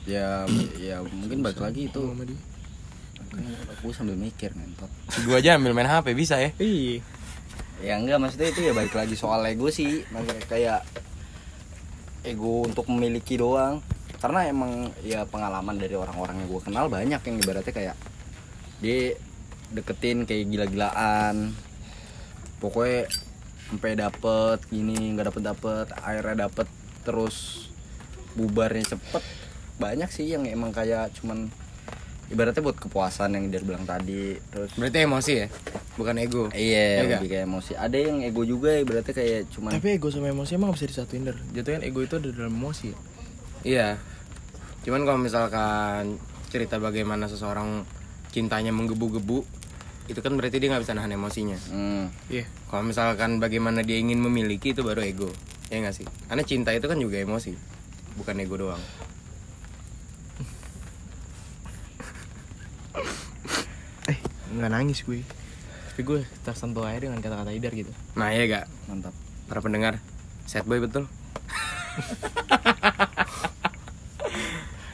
[0.04, 0.44] Ya
[0.76, 2.00] ya mungkin balik lagi itu.
[2.00, 2.38] sama dia.
[3.30, 4.90] Kan aku sambil mikir ngentot.
[5.24, 6.52] Gue aja ambil main hp bisa ya?
[6.60, 7.00] Iya
[7.80, 10.04] ya enggak maksudnya itu ya balik lagi soal ego sih.
[10.12, 10.80] Maksudnya kayak
[12.24, 13.80] ego untuk memiliki doang.
[14.20, 17.96] Karena emang ya pengalaman dari orang-orang yang gue kenal banyak yang ibaratnya kayak
[18.84, 19.16] dia
[19.72, 21.56] deketin kayak gila-gilaan.
[22.60, 23.08] Pokoknya
[23.70, 26.68] sampai dapet gini nggak dapet dapet akhirnya dapet
[27.06, 27.68] terus
[28.36, 29.22] bubarnya cepet.
[29.80, 31.48] Banyak sih yang emang kayak cuman
[32.30, 35.46] ibaratnya buat kepuasan yang dia bilang tadi terus berarti emosi ya
[35.94, 37.20] bukan ego Iya, Ya nggak?
[37.20, 37.72] lebih kayak emosi.
[37.74, 41.26] Ada yang ego juga, ibaratnya kayak cuman tapi ego sama emosi emang gak bisa disatuin
[41.26, 42.96] der jatuhnya ego itu ada dalam emosi ya?
[43.60, 43.88] Iya.
[44.80, 46.16] Cuman kalau misalkan
[46.48, 47.84] cerita bagaimana seseorang
[48.30, 49.44] cintanya menggebu-gebu,
[50.06, 51.58] itu kan berarti dia nggak bisa nahan emosinya.
[51.68, 55.28] hmm, iya Kalau misalkan bagaimana dia ingin memiliki itu baru ego,
[55.68, 56.06] ya nggak sih?
[56.26, 57.52] Karena cinta itu kan juga emosi,
[58.16, 58.80] bukan ego doang.
[64.50, 65.22] Nggak nangis gue
[65.90, 69.12] tapi gue tersentuh aja dengan kata-kata Idar gitu Nah ya gak, mantap.
[69.44, 69.94] para pendengar,
[70.44, 71.04] sad boy betul.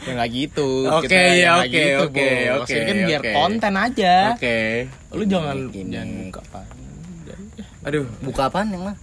[0.00, 3.32] ya nggak gitu Oke, Kita nggak oke, gitu, oke, oke, kan biar oke.
[3.32, 4.58] konten aja Oke.
[5.12, 5.90] lu jangan Gini.
[5.90, 6.60] jangan buka apa
[7.82, 8.96] Aduh, Buka apaan yang mah?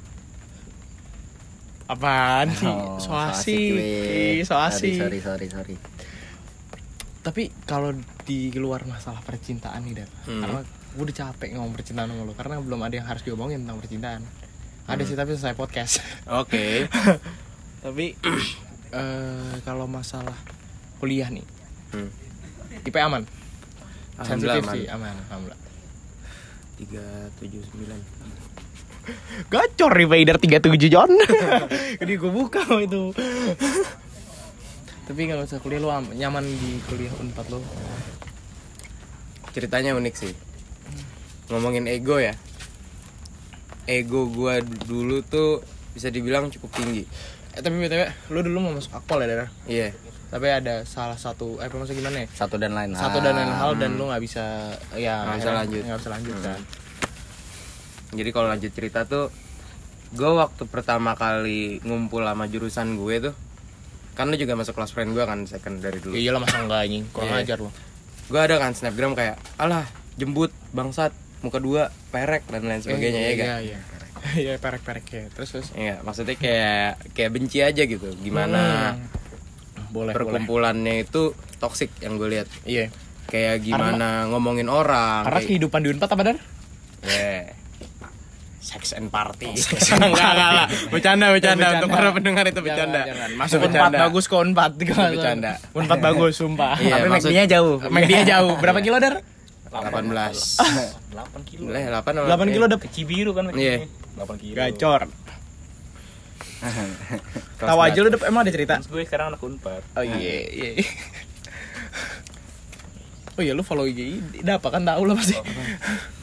[1.86, 4.40] apaan sih Oh, so asik, asik weh.
[4.40, 5.76] Ih, so asik Sorry, sorry, sorry, sorry.
[7.22, 10.40] tapi kalau di luar masalah percintaan nih Dar Hmm.
[10.40, 13.78] karena gue udah capek ngomong percintaan sama lu karena belum ada yang harus diomongin tentang
[13.78, 14.22] percintaan
[14.84, 15.06] ada Hmm.
[15.06, 16.66] sih tapi selesai podcast oke.
[17.84, 18.16] tapi
[18.94, 20.36] eh, kalau masalah
[20.98, 21.44] kuliah nih
[21.90, 22.10] Hmm.
[22.82, 23.28] IP aman
[24.16, 24.74] Alhamdulillah sensitif aman.
[24.74, 25.62] sih aman alhamdulillah
[26.74, 27.06] Tiga
[27.38, 28.00] tujuh sembilan.
[29.46, 31.12] gacor nih Vader 37 John
[32.00, 33.12] jadi gue buka itu
[35.04, 37.60] tapi kalau misalnya kuliah lu am- nyaman di kuliah unpad lo
[39.52, 40.34] ceritanya unik sih.
[41.48, 42.34] Ngomongin ego ya.
[43.86, 45.62] Ego gua dulu tuh
[45.92, 47.04] bisa dibilang cukup tinggi.
[47.54, 49.50] Eh, tapi btw lu dulu mau masuk akpol ya Dar?
[49.68, 49.94] iya.
[50.34, 52.28] Tapi ada salah satu eh maksudnya gimana ya?
[52.34, 53.24] Satu dan lain satu hal.
[53.24, 53.72] dan lain hal.
[53.78, 55.82] dan lu nggak bisa ya Nggak bisa lanjut.
[55.86, 56.60] nggak bisa lanjut kan?
[58.14, 59.30] Jadi kalau lanjut cerita tuh
[60.14, 63.36] gue waktu pertama kali ngumpul sama jurusan gue tuh
[64.14, 66.82] kan lu juga masuk kelas friend gue kan second dari dulu ya iyalah masa enggak
[66.82, 67.44] anjing kurang Iya.
[67.44, 67.70] ajar lu
[68.24, 73.26] gue ada kan snapgram kayak alah jembut bangsat muka dua perek dan lain sebagainya Eh,
[73.26, 73.80] ya kan iya iya
[74.44, 78.08] iya perek perek ya terus terus Iya, maksudnya kayak kayak benci aja gitu.
[78.16, 79.04] Gimana Hmm.
[79.90, 82.48] boleh boleh perkumpulannya itu toksik yang gue lihat.
[82.64, 82.88] iya
[83.26, 85.26] Kayak gimana ngomongin orang.
[85.26, 86.38] karena kayak- kehidupan di unpad apa dar
[87.04, 87.52] Yeah.
[88.64, 89.52] Sex and party.
[89.52, 90.68] enggak, enggak lah.
[90.88, 91.68] Bercanda, bercanda.
[91.76, 93.04] Untuk para pendengar itu bercanda.
[93.04, 93.98] Jangan, masuk unpad bercanda.
[94.02, 95.52] bagus kok unpad bercanda.
[95.74, 97.76] unpad bagus sumpah Iya, Tapi maksud- McD-nya jauh.
[97.86, 99.20] Make dia jauh berapa kilo dar
[99.68, 100.00] 18.
[101.12, 101.68] 8 kilo.
[101.68, 103.84] Boleh 8 8 kilo dapet Cibiru kan Iya.
[104.16, 104.56] 8 kilo.
[104.56, 105.02] gacor
[107.60, 109.84] tahu aja lu dapet emang ada cerita Terus gue sekarang anak Unpar.
[109.92, 110.70] oh iya iya
[113.34, 115.36] oh iya lu follow IG udah apa kan tahu lah pasti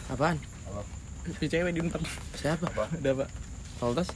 [0.09, 0.40] Apaan?
[1.38, 2.02] Si cewek di unpad
[2.37, 2.66] Siapa?
[2.70, 3.28] udah pak
[3.80, 4.09] Voltas?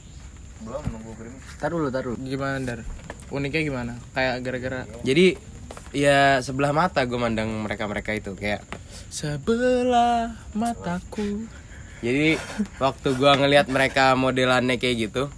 [0.61, 1.33] Belum nunggu kirim.
[1.57, 2.15] Taruh dulu, taruh.
[2.21, 2.79] gimana dar
[3.33, 5.35] uniknya gimana kayak gara-gara Jadi
[5.91, 8.61] ya sebelah mata gue mandang mereka-mereka itu kayak
[9.09, 11.47] sebelah mataku
[12.05, 12.37] Jadi
[12.77, 15.31] waktu gua ngelihat mereka modelannya kayak gitu,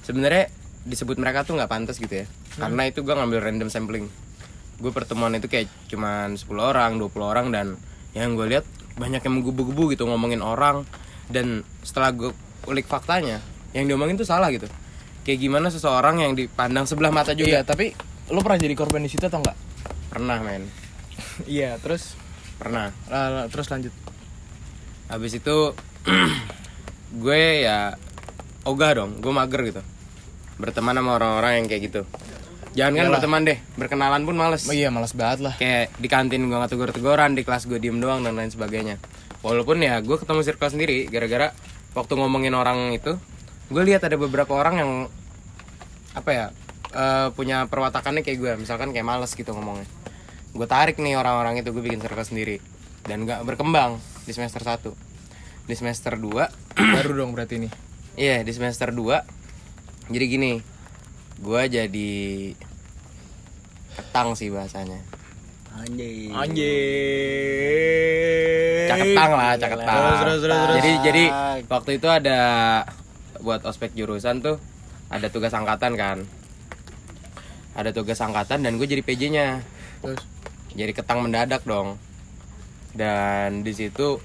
[0.00, 0.48] sebenarnya
[0.86, 2.26] disebut mereka tuh nggak pantas gitu ya.
[2.56, 4.08] Karena itu gua ngambil random sampling.
[4.80, 7.66] Gue pertemuan itu kayak cuman 10 orang, 20 orang dan
[8.16, 8.64] yang gue lihat
[8.96, 10.88] banyak yang menggebu-gebu gitu ngomongin orang
[11.26, 12.30] dan setelah gue
[12.66, 13.38] ulik faktanya
[13.72, 14.66] yang diomongin tuh salah gitu.
[15.22, 17.50] Kayak gimana seseorang yang dipandang sebelah mata juga.
[17.50, 17.92] Iya, tapi
[18.30, 19.58] lo pernah jadi korban di situ atau enggak?
[20.06, 20.64] pernah men.
[21.44, 22.16] Iya, terus?
[22.56, 22.88] Pernah.
[23.12, 23.92] La- terus lanjut.
[25.06, 25.56] habis itu
[27.22, 27.94] gue ya
[28.66, 29.82] ogah dong gue mager gitu.
[30.56, 32.02] Berteman sama orang-orang yang kayak gitu.
[32.76, 34.64] Jangan kan berteman deh berkenalan pun males.
[34.68, 35.54] Oh iya, malas banget lah.
[35.56, 38.96] kayak di kantin gue nggak tegur-teguran di kelas gue diem doang dan lain sebagainya
[39.46, 41.54] walaupun ya gue ketemu circle sendiri gara-gara
[41.94, 43.14] waktu ngomongin orang itu
[43.70, 44.90] gue lihat ada beberapa orang yang
[46.18, 46.46] apa ya
[46.90, 49.86] eh, punya perwatakannya kayak gue misalkan kayak males gitu ngomongnya.
[50.50, 52.58] Gue tarik nih orang-orang itu gue bikin circle sendiri.
[53.06, 54.82] Dan nggak berkembang di semester 1
[55.70, 56.26] di semester 2
[56.98, 57.70] Baru dong berarti ini.
[58.18, 60.52] Iya di semester 2 Jadi gini
[61.38, 62.50] Gua jadi
[63.94, 64.98] Ketang sih bahasanya
[65.76, 66.32] Anjay.
[66.32, 66.68] Anjir.
[68.88, 69.96] Caketang lah caketang.
[69.96, 70.76] Terus, terus, terus, terus.
[70.80, 71.24] Jadi jadi
[71.68, 72.38] waktu itu ada
[73.36, 74.56] Buat ospek jurusan tuh
[75.12, 76.24] Ada tugas angkatan kan.
[77.76, 79.60] Ada tugas angkatan dan gue jadi PJ nya
[80.00, 80.24] Terus?
[80.72, 82.00] Jadi ketang mendadak dong.
[82.96, 84.16] Dan di situ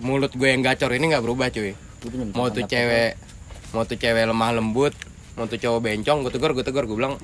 [0.00, 1.74] Mulut gue yang gacor ini nggak berubah cuy.
[2.32, 3.18] Mau tuh cewek
[3.70, 4.90] mau tuh cewek lemah lembut
[5.38, 7.14] mau tuh cowok bencong gue tegur gue tegur gue bilang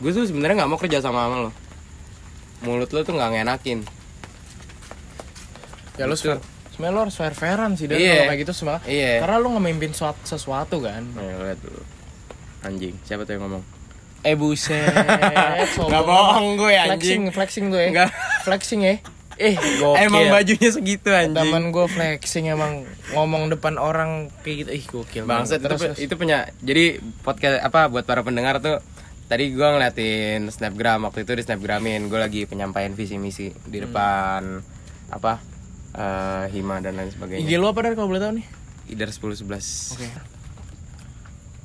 [0.00, 1.50] gue tuh sebenarnya nggak mau kerja sama sama lo
[2.66, 3.86] mulut lo tuh nggak ngenakin
[5.96, 6.36] ya lo fair.
[6.74, 8.76] Sebenarnya lo harus fair-fairan sih dan kalau kayak gitu semua.
[8.84, 9.24] Iya.
[9.24, 11.08] Karena lo ngemimpin suat- sesuatu kan.
[11.08, 11.80] Nih, lihat dulu
[12.60, 13.62] anjing siapa tuh yang ngomong
[14.20, 14.90] Eh buset.
[15.88, 17.22] Nggak bohong gue, Flexing, anjing.
[17.30, 17.88] flexing tuh ya.
[17.94, 18.10] Nggak.
[18.42, 18.94] Flexing ya.
[19.36, 20.00] Eh, gokil.
[20.02, 24.70] emang bajunya segitu anjing Temen gue flexing emang ngomong depan orang kayak gitu.
[24.74, 25.24] Ih, gokil.
[25.24, 25.96] bangsat itu, terus.
[25.96, 28.82] itu punya jadi podcast apa buat para pendengar tuh
[29.26, 34.62] tadi gue ngeliatin snapgram waktu itu di snapgramin gue lagi penyampaian visi misi di depan
[35.10, 35.42] apa
[35.94, 38.46] eh, hima dan lain sebagainya IG lo apa dari kalau boleh tahu nih?
[38.86, 40.08] Idar 10 11 Oke.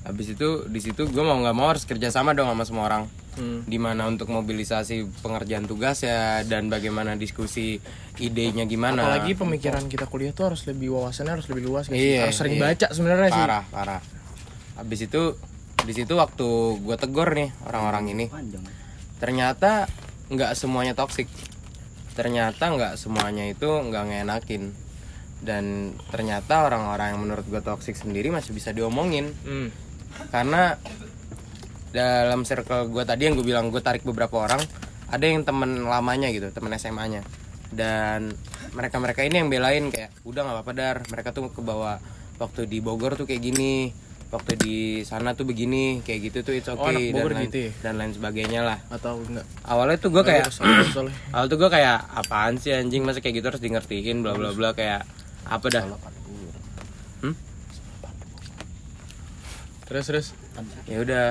[0.01, 3.03] Habis itu di situ gue mau nggak mau harus kerja sama dong sama semua orang.
[3.37, 3.63] Hmm.
[3.63, 7.77] Di mana untuk mobilisasi pengerjaan tugas ya dan bagaimana diskusi
[8.17, 9.05] idenya gimana.
[9.05, 11.95] Apalagi pemikiran kita kuliah tuh harus lebih wawasannya harus lebih luas sih?
[11.95, 12.73] Iya, harus sering iya.
[12.73, 13.43] baca sebenarnya sih.
[13.45, 14.01] parah parah.
[14.81, 15.21] Habis itu
[15.83, 18.25] di situ waktu gue tegur nih orang-orang ini,
[19.17, 19.87] ternyata
[20.31, 21.27] nggak semuanya toksik.
[22.11, 24.71] Ternyata nggak semuanya itu nggak ngenakin.
[25.41, 29.33] Dan ternyata orang-orang yang menurut gue toksik sendiri masih bisa diomongin.
[29.47, 29.69] Hmm.
[30.27, 30.75] karena
[31.91, 34.59] dalam circle gue tadi yang gue bilang gue tarik beberapa orang
[35.11, 37.21] ada yang temen lamanya gitu temen SMA nya
[37.71, 38.31] dan
[38.71, 41.99] mereka mereka ini yang belain kayak udah nggak apa-apa dar mereka tuh ke bawah
[42.39, 43.91] waktu di Bogor tuh kayak gini
[44.31, 47.57] waktu di sana tuh begini kayak gitu tuh it's Oh, okay Bogor dan lain, gitu
[47.59, 47.71] ya?
[47.81, 49.43] dan lain sebagainya lah Atau enggak?
[49.61, 51.15] awalnya tuh gue kayak Soalnya- soalnya.
[51.35, 54.51] awal tuh gue kayak apaan sih anjing masa kayak gitu harus di ngertiin bla bla
[54.51, 55.03] bla kayak
[55.43, 55.83] apa dah
[57.19, 57.35] hmm?
[59.83, 60.27] Terus terus.
[60.87, 61.25] ya udah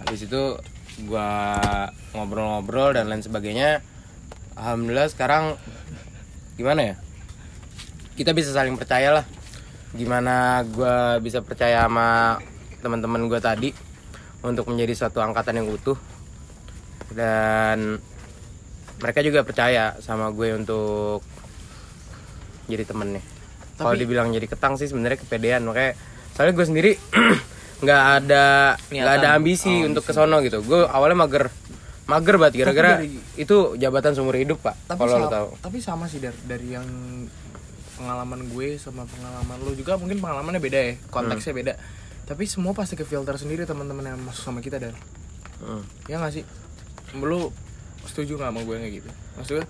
[0.00, 0.42] habis itu
[1.02, 1.28] gua
[2.10, 3.80] ngobrol-ngobrol dan lain sebagainya
[4.54, 5.56] alhamdulillah sekarang
[6.54, 6.94] gimana ya
[8.14, 9.24] kita bisa saling percaya lah
[9.92, 12.40] gimana gua bisa percaya sama
[12.80, 13.72] teman-teman gua tadi
[14.42, 15.96] untuk menjadi suatu angkatan yang utuh.
[17.12, 18.02] Dan
[19.02, 21.26] mereka juga percaya sama gue untuk
[22.70, 23.22] jadi temennya.
[23.74, 25.66] Kalau dibilang jadi ketang sih sebenarnya kepedean.
[25.66, 25.98] Makanya
[26.38, 26.92] soalnya gue sendiri
[27.82, 30.62] nggak ada nggak ada ambisi untuk ke sono gitu.
[30.62, 31.50] Gue awalnya mager
[32.06, 32.62] mager banget.
[32.62, 33.02] Gara-gara
[33.34, 34.78] itu jabatan seumur hidup pak.
[34.86, 35.48] Tapi kalau lo tahu.
[35.58, 36.86] tapi sama sih dari dari yang
[38.02, 41.60] pengalaman gue sama pengalaman lo juga mungkin pengalamannya beda ya, konteksnya Hmm.
[41.62, 41.74] beda.
[42.26, 44.90] Tapi semua pasti ke filter sendiri teman-teman yang masuk sama kita dan
[45.62, 45.86] Hmm.
[46.10, 46.44] ya nggak sih?
[47.14, 47.54] Lo
[48.02, 49.10] setuju nggak sama gue kayak gitu?
[49.38, 49.66] Maksudnya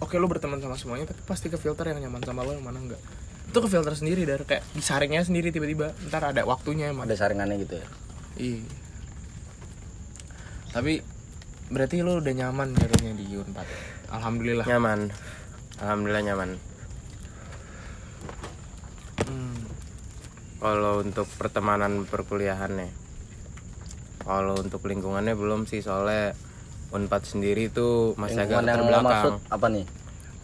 [0.00, 2.80] Oke lo berteman sama semuanya tapi pasti ke filter yang nyaman sama lo yang mana
[2.80, 2.96] enggak
[3.44, 7.60] itu ke filter sendiri dari kayak disaringnya sendiri tiba-tiba ntar ada waktunya emang Ada saringannya
[7.60, 7.86] gitu ya.
[8.38, 8.62] Iya.
[10.72, 11.02] Tapi
[11.68, 13.66] berarti lo udah nyaman jatuhnya di Unpad.
[14.10, 14.64] Alhamdulillah.
[14.64, 15.12] nyaman
[15.78, 16.50] alhamdulillah nyaman
[19.22, 19.56] Hmm.
[20.58, 22.88] kalau untuk pertemanan perkuliahannya
[24.20, 26.36] kalau untuk lingkungannya belum sih soalnya
[26.90, 29.86] Unpad sendiri tuh masih agak terbelakang maksud apa nih?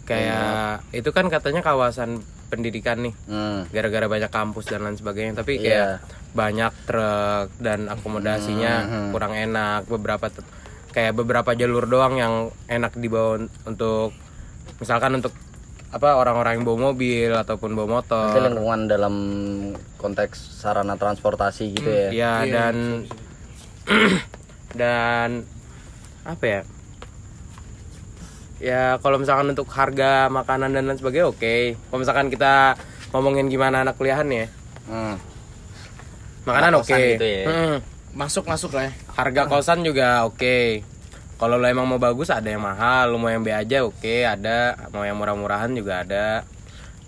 [0.07, 3.67] kayak itu kan katanya kawasan pendidikan nih Hmm.
[3.69, 5.63] gara-gara banyak kampus dan lain sebagainya tapi Iya.
[5.63, 5.87] kayak
[6.31, 9.09] banyak truk dan akomodasinya Hmm.
[9.11, 10.31] kurang enak beberapa
[10.89, 12.33] kayak beberapa jalur doang yang
[12.65, 14.15] enak dibawa un- untuk
[14.79, 15.35] misalkan untuk
[15.87, 19.15] apa orang-orang yang bawa mobil ataupun bawa Itu motor lingkungan dalam
[19.95, 22.09] konteks sarana transportasi gitu ya.
[22.11, 23.07] ya dan
[24.79, 25.47] dan
[26.27, 26.61] apa ya
[28.57, 31.55] ya kalau misalkan untuk harga makanan dan lain sebagainya oke
[31.87, 32.75] kalau misalkan kita
[33.13, 34.47] ngomongin gimana anak kuliahan ya
[34.87, 35.19] Hmm.
[36.43, 37.43] makanan oke kosan gitu ya.
[37.43, 37.77] Mm.
[38.15, 38.91] Masuk masuk lah ya.
[39.13, 40.79] harga kosan juga oke
[41.37, 43.13] kalau lo emang mau bagus ada yang mahal.
[43.13, 44.73] Lo mau yang B aja oke ada.
[44.89, 46.41] Mau yang murah-murahan juga ada.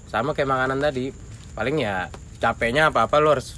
[0.05, 1.09] Sama kayak makanan tadi.
[1.53, 3.57] Paling ya capeknya apa apa lo harus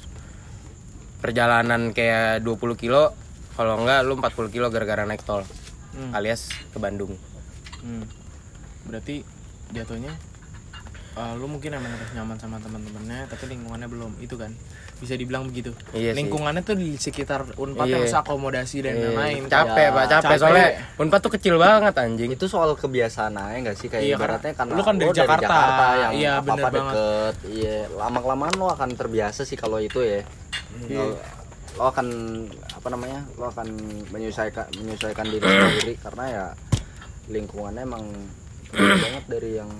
[1.19, 3.13] perjalanan kayak 20 kilo.
[3.53, 5.43] Kalau enggak lo 40 kilo gara-gara naik tol
[5.91, 6.15] Hmm.
[6.15, 7.19] alias ke Bandung.
[7.83, 8.07] Hmm.
[8.87, 9.27] Berarti
[9.75, 10.15] jatuhnya
[11.11, 14.15] eh, lu mungkin emang udah nyaman sama teman-temannya tapi lingkungannya belum.
[14.23, 14.55] Itu kan
[15.01, 16.21] bisa dibilang begitu Iya sih.
[16.21, 17.91] lingkungannya tuh di sekitar unpad Iya.
[17.91, 20.37] yang harus akomodasi dan lain-lain capek Ya, pak capek, capek.
[20.37, 24.53] soalnya unpad tuh kecil banget anjing Itu soal kebiasaan aja nggak sih kayak Iya, ibaratnya
[24.53, 25.57] karena lu kan dari lo Jakarta.
[25.97, 26.93] yang Iya, bener banget.
[26.93, 27.35] deket.
[27.49, 30.21] Iya, lama kelamaan lo akan terbiasa sih kalau itu ya.
[30.85, 30.95] Iya.
[30.95, 31.03] Lo,
[31.73, 32.07] lo akan
[32.71, 33.25] apa namanya?
[33.35, 33.67] Lo akan
[34.07, 36.45] menyesuaikan menyesuaikan diri sendiri karena ya
[37.27, 38.05] lingkungannya emang
[38.67, 39.71] beda banget dari yang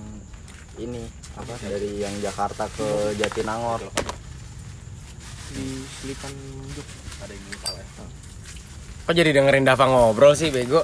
[0.78, 3.86] ini apa dari yang Jakarta ke Jatinangor.
[5.52, 5.68] Di
[6.00, 6.32] selipan
[6.72, 6.88] juk
[7.22, 7.82] Ada yang kepala.
[9.02, 10.82] kok jadi dengerin Dava ngobrol sih bego?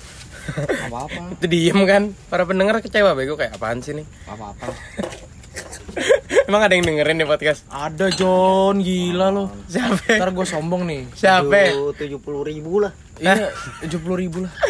[0.88, 1.21] Apa-apa.
[1.38, 2.12] Itu diem kan?
[2.27, 3.36] Para pendengar kecewa bego.
[3.36, 4.67] Kayak apaan sih nih apa-apa.
[6.47, 7.67] Emang ada yang dengerin di podcast?
[7.67, 8.80] Ada John.
[8.80, 9.51] Gila lo.
[9.67, 10.15] Siapa?
[10.15, 11.01] Ntar gue sombong nih.
[11.12, 11.91] Siapa?
[11.97, 12.91] Tujuh puluh ribu lah.
[13.17, 13.49] iya
[13.84, 14.53] tujuh puluh ribu lah.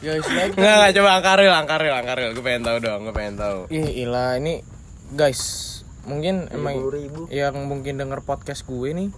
[0.00, 2.28] Ya istilahnya Enggak, enggak, coba angkaril, angkaril, angkaril.
[2.32, 3.58] Gue pengen tahu dong, gue pengen tahu.
[3.68, 4.62] Ih, ilah ini
[5.12, 5.79] guys
[6.10, 7.30] mungkin emang 70.000.
[7.30, 9.08] yang mungkin denger podcast gue nih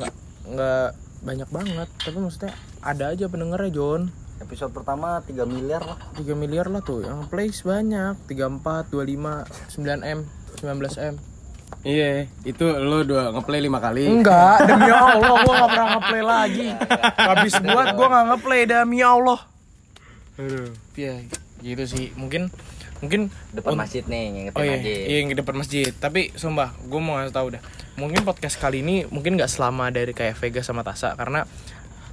[0.00, 0.12] nggak
[0.48, 0.88] nggak
[1.22, 1.88] banyak banget.
[2.00, 4.08] Tapi maksudnya ada aja pendengarnya John
[4.38, 5.98] Episode pertama 3 miliar lah.
[6.14, 8.14] 3 miliar lah tuh yang plays banyak.
[8.30, 9.44] 34 25
[9.76, 10.18] 9M
[10.62, 11.14] 19M
[11.84, 14.08] Iya, itu lo dua ngeplay lima kali.
[14.08, 16.66] Enggak demi Allah gua nggak pernah ngeplay lagi.
[17.14, 19.40] Habis buat gua nggak ngeplay demi Allah.
[20.40, 20.72] Aduh.
[20.96, 21.22] ya
[21.62, 22.10] gitu sih.
[22.18, 22.50] Mungkin
[22.98, 24.88] mungkin Depan un- masjid nih, ngingetin Oh iya, aja.
[24.88, 25.90] iya yang di depan masjid.
[25.90, 27.62] Tapi sumpah, gue mau ngasih tahu dah.
[27.94, 31.46] Mungkin podcast kali ini mungkin nggak selama dari kayak Vega sama Tasa karena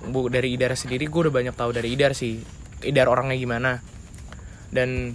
[0.03, 2.41] bu dari Idar sendiri gue udah banyak tahu dari Idar sih.
[2.81, 3.81] Idar orangnya gimana.
[4.67, 5.13] Dan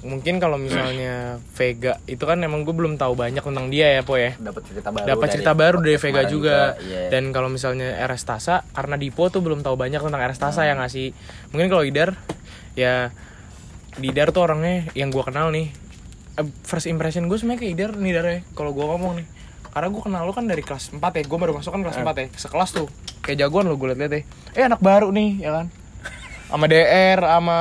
[0.00, 4.14] mungkin kalau misalnya Vega itu kan emang gue belum tahu banyak tentang dia ya po
[4.14, 4.38] ya.
[4.38, 6.56] dapat cerita baru Dapat dari cerita baru dari Vega kemarin juga.
[6.78, 7.00] iya.
[7.10, 10.78] Dan kalau misalnya RS Tasa karena Dipo tuh belum tahu banyak tentang RS Tasa ya
[10.78, 11.10] nggak sih.
[11.50, 12.14] Mungkin kalau Idar
[12.72, 13.10] ya
[13.96, 15.72] Didar tuh orangnya yang gua kenal nih.
[16.36, 19.26] Eh, first impression gue sebenarnya ke Idar nih Dar ya kalau gua ngomong nih.
[19.72, 22.16] Karena gue kenal lu kan dari kelas 4 ya gue baru masuk kan kelas 4
[22.16, 22.88] ya sekelas tuh.
[23.20, 24.22] Kayak jagoan lu gue liat-liat ya.
[24.56, 25.66] Eh anak baru nih ya kan?
[26.48, 27.58] Sama DR sama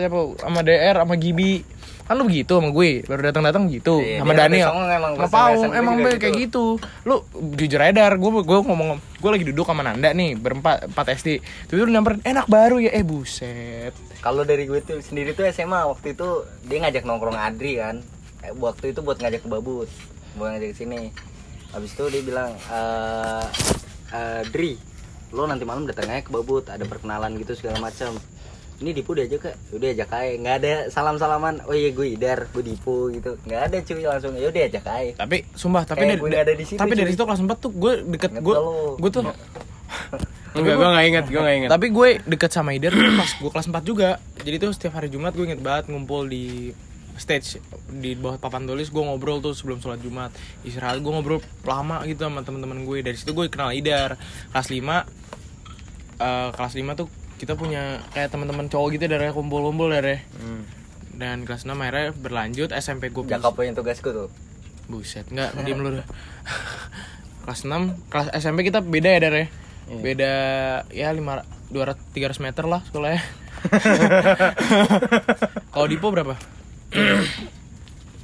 [0.00, 0.18] siapa?
[0.40, 1.64] Sama DR sama Gibi
[2.02, 4.68] kan lu begitu sama gue baru datang datang gitu Iya, sama Daniel.
[4.68, 6.64] sama Paung Indonesia emang gue be juga kayak gitu.
[7.02, 7.14] Lu
[7.54, 11.28] jujur aja dar gue gue ngomong gue lagi duduk sama Nanda nih berempat 4 SD
[11.40, 12.90] itu lu nyamperin enak baru ya.
[12.90, 13.94] Eh buset.
[14.18, 16.28] Kalau dari gue tuh sendiri tuh SMA waktu itu
[16.62, 18.02] dia ngajak nongkrong Adri kan.
[18.42, 19.86] Eh, waktu itu buat ngajak ke Babut
[20.34, 21.14] buat ngajak ke sini.
[21.70, 23.44] Habis itu dia bilang eh
[24.10, 24.74] eh, Dri
[25.32, 28.12] lo nanti malam datang aja ke Babut ada perkenalan gitu segala macam
[28.82, 29.52] ini Dipu diajak ke?
[29.72, 33.38] Udah ajak aja nggak ada salam salaman oh iya gue Idar gue Dipu gitu.
[33.46, 34.34] Nggak ada cuy langsung.
[34.34, 37.08] Ya udah ajak aja tapi sumpah tapi Eh, dari, gue ada di situ, tapi dari
[37.08, 37.14] cuy.
[37.14, 38.56] situ kelas 4 tuh gue deket gue
[38.98, 39.22] gue tuh
[40.52, 43.50] Enggak, gue gak inget, gue gak inget tapi gue deket sama Idar tuh pas gue
[43.54, 44.10] kelas 4 juga.
[44.42, 46.74] Jadi tuh setiap hari Jumat gue inget banget ngumpul di
[47.12, 47.60] stage
[47.92, 50.32] di bawah papan tulis gue ngobrol tuh sebelum sholat Jumat.
[50.64, 54.16] Istirahat gue ngobrol lama gitu sama teman-teman gue dari situ gue kenal Idar.
[54.52, 54.80] Kelas 5
[56.20, 57.08] eh, kelas 5 tuh
[57.42, 60.62] kita punya kayak teman-teman cowok gitu dari kumpul-kumpul dari Hmm.
[61.12, 63.22] dan kelas 6 akhirnya berlanjut SMP gue
[63.64, 64.28] yang tugasku tuh
[64.84, 66.04] Buset, enggak diem lu dah.
[67.42, 69.46] kelas 6, kelas SMP kita beda ya, Dar ya?
[69.92, 70.32] Beda
[70.90, 71.20] ya 5
[71.70, 73.20] 200 300 meter lah sekolahnya.
[75.72, 76.34] Kalau Dipo berapa?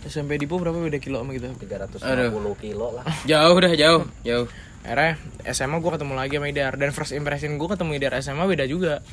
[0.05, 1.53] SMP Dipo berapa beda kilo sama kita?
[1.53, 4.47] 350 kilo lah Jauh dah, jauh, jauh
[4.87, 5.19] Akhirnya
[5.51, 9.05] SMA gue ketemu lagi sama Idar dan first impression gue ketemu Idar SMA beda juga.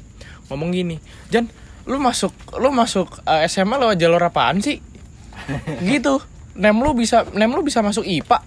[0.50, 0.98] Ngomong gini,
[1.34, 1.50] "Jan,
[1.90, 4.80] lu masuk lu masuk eh, SMA lewat jalur apaan sih?"
[5.92, 6.22] gitu.
[6.56, 8.40] Nem lu bisa nem lu bisa masuk IPA.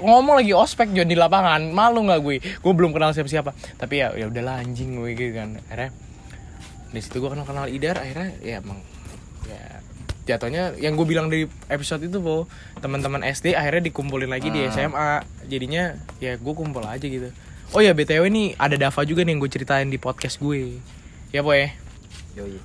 [0.00, 2.36] Ngomong lagi ospek Jon di lapangan, malu nggak gue?
[2.40, 3.52] Gue belum kenal siapa-siapa.
[3.80, 5.56] Tapi ya ya udahlah anjing gue gitu kan.
[5.68, 5.92] Akhirnya
[6.96, 8.80] di situ gue kenal kenal Idar akhirnya ya emang
[9.44, 9.84] ya
[10.26, 12.50] jatuhnya yang gue bilang di episode itu po
[12.82, 17.30] teman-teman SD akhirnya dikumpulin lagi di SMA jadinya ya gue kumpul aja gitu.
[17.70, 20.82] Oh ya btw nih ada Dava juga nih yang gue ceritain di podcast gue.
[21.30, 21.70] Ya po ya?
[22.36, 22.60] Yoi.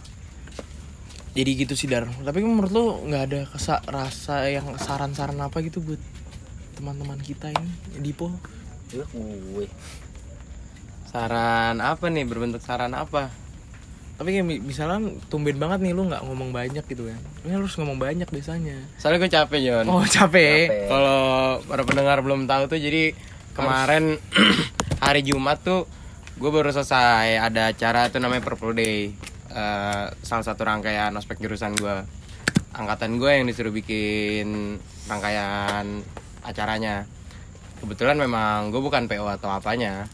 [1.32, 2.12] jadi gitu sih dar.
[2.12, 6.02] Tapi menurut lu nggak ada kesa rasa yang saran-saran apa gitu buat
[6.76, 7.72] teman-teman kita ini
[8.04, 8.36] Dipo
[8.92, 9.72] Ya, gue.
[11.08, 13.32] Saran apa nih, berbentuk saran apa?
[14.22, 17.74] Tapi kayak mi- misalnya tumben banget nih lu nggak ngomong banyak gitu kan lu harus
[17.74, 19.86] ngomong banyak biasanya Soalnya gue capek Jon.
[19.88, 20.86] oh capek Capek.
[20.86, 21.22] Kalau
[21.66, 23.18] para pendengar belum tahu tuh jadi
[23.52, 24.22] kemarin
[25.02, 25.90] hari Jumat tuh
[26.38, 29.10] gue baru selesai ada acara tuh namanya Purple Day.
[29.48, 31.98] Eh, salah satu rangkaian ospek jurusan gue.
[32.72, 36.02] Angkatan gue yang disuruh bikin rangkaian
[36.42, 37.04] acaranya.
[37.78, 40.06] Kebetulan memang gue bukan PO atau apanya.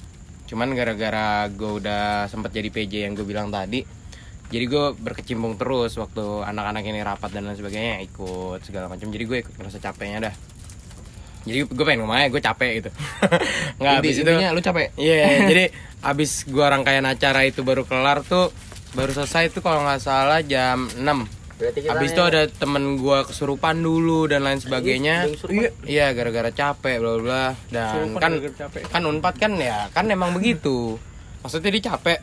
[0.47, 3.83] Cuman gara-gara gue udah sempet jadi PJ yang gue bilang tadi,
[4.47, 9.23] jadi gue berkecimpung terus waktu anak-anak ini rapat dan lain sebagainya ikut segala macam jadi
[9.27, 10.35] gue ikut ngerasa capeknya dah
[11.47, 12.89] jadi gue pengen ngomongnya gue capek gitu
[13.79, 15.15] nggak Inti- habis itu lu capek iya
[15.51, 15.65] jadi
[16.03, 18.51] abis gue rangkaian acara itu baru kelar tuh
[18.95, 23.19] baru selesai tuh kalau nggak salah jam 6 Berarti kita Abis itu ada temen gue
[23.25, 25.25] kesurupan dulu dan lain sebagainya.
[25.25, 25.69] Iya.
[25.89, 27.45] Iya, gara-gara capek bla bla bla.
[27.73, 28.81] Dan Kesurupan kan capek.
[28.93, 31.01] kan Unpad kan ya, kan emang begitu.
[31.41, 32.21] Maksudnya dia capek.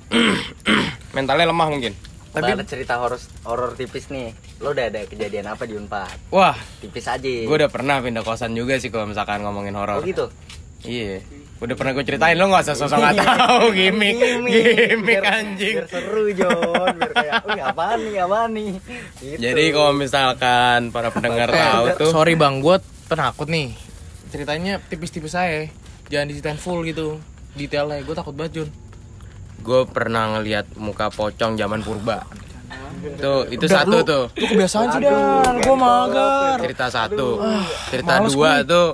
[1.19, 1.99] Mentalnya lemah mungkin.
[2.35, 4.35] Tapi ada cerita horor horor tipis nih.
[4.59, 6.29] Lo udah ada kejadian apa di Unpad?
[6.29, 7.23] Wah, Tipis aja.
[7.23, 9.99] gue udah pernah pindah kosan juga sih kalau misalkan ngomongin horor.
[9.99, 10.27] Oh gitu.
[10.83, 11.23] Iya.
[11.57, 15.75] Udah pernah gue ceritain lo gak usah sosok gak tahu gimmick gimmick Biar- anjing.
[15.79, 18.73] Biar seru Jon, biar kayak, oh apaan nih, apaan nih.
[19.17, 19.39] Gitu.
[19.39, 23.73] Jadi kalau misalkan para pendengar Eh, tahu tuh sorry bang gue penakut nih
[24.27, 25.71] ceritanya tipis-tipis saya
[26.07, 28.69] jangan diceritain full gitu detailnya gue takut banget Jun
[29.65, 32.29] gue pernah ngelihat muka pocong zaman purba.
[33.17, 34.25] Tuh, itu Udah, satu lu- tuh.
[34.33, 37.29] lu kebiasaan sih dan gue mager Cerita satu.
[37.89, 38.69] Cerita males dua gue.
[38.69, 38.89] tuh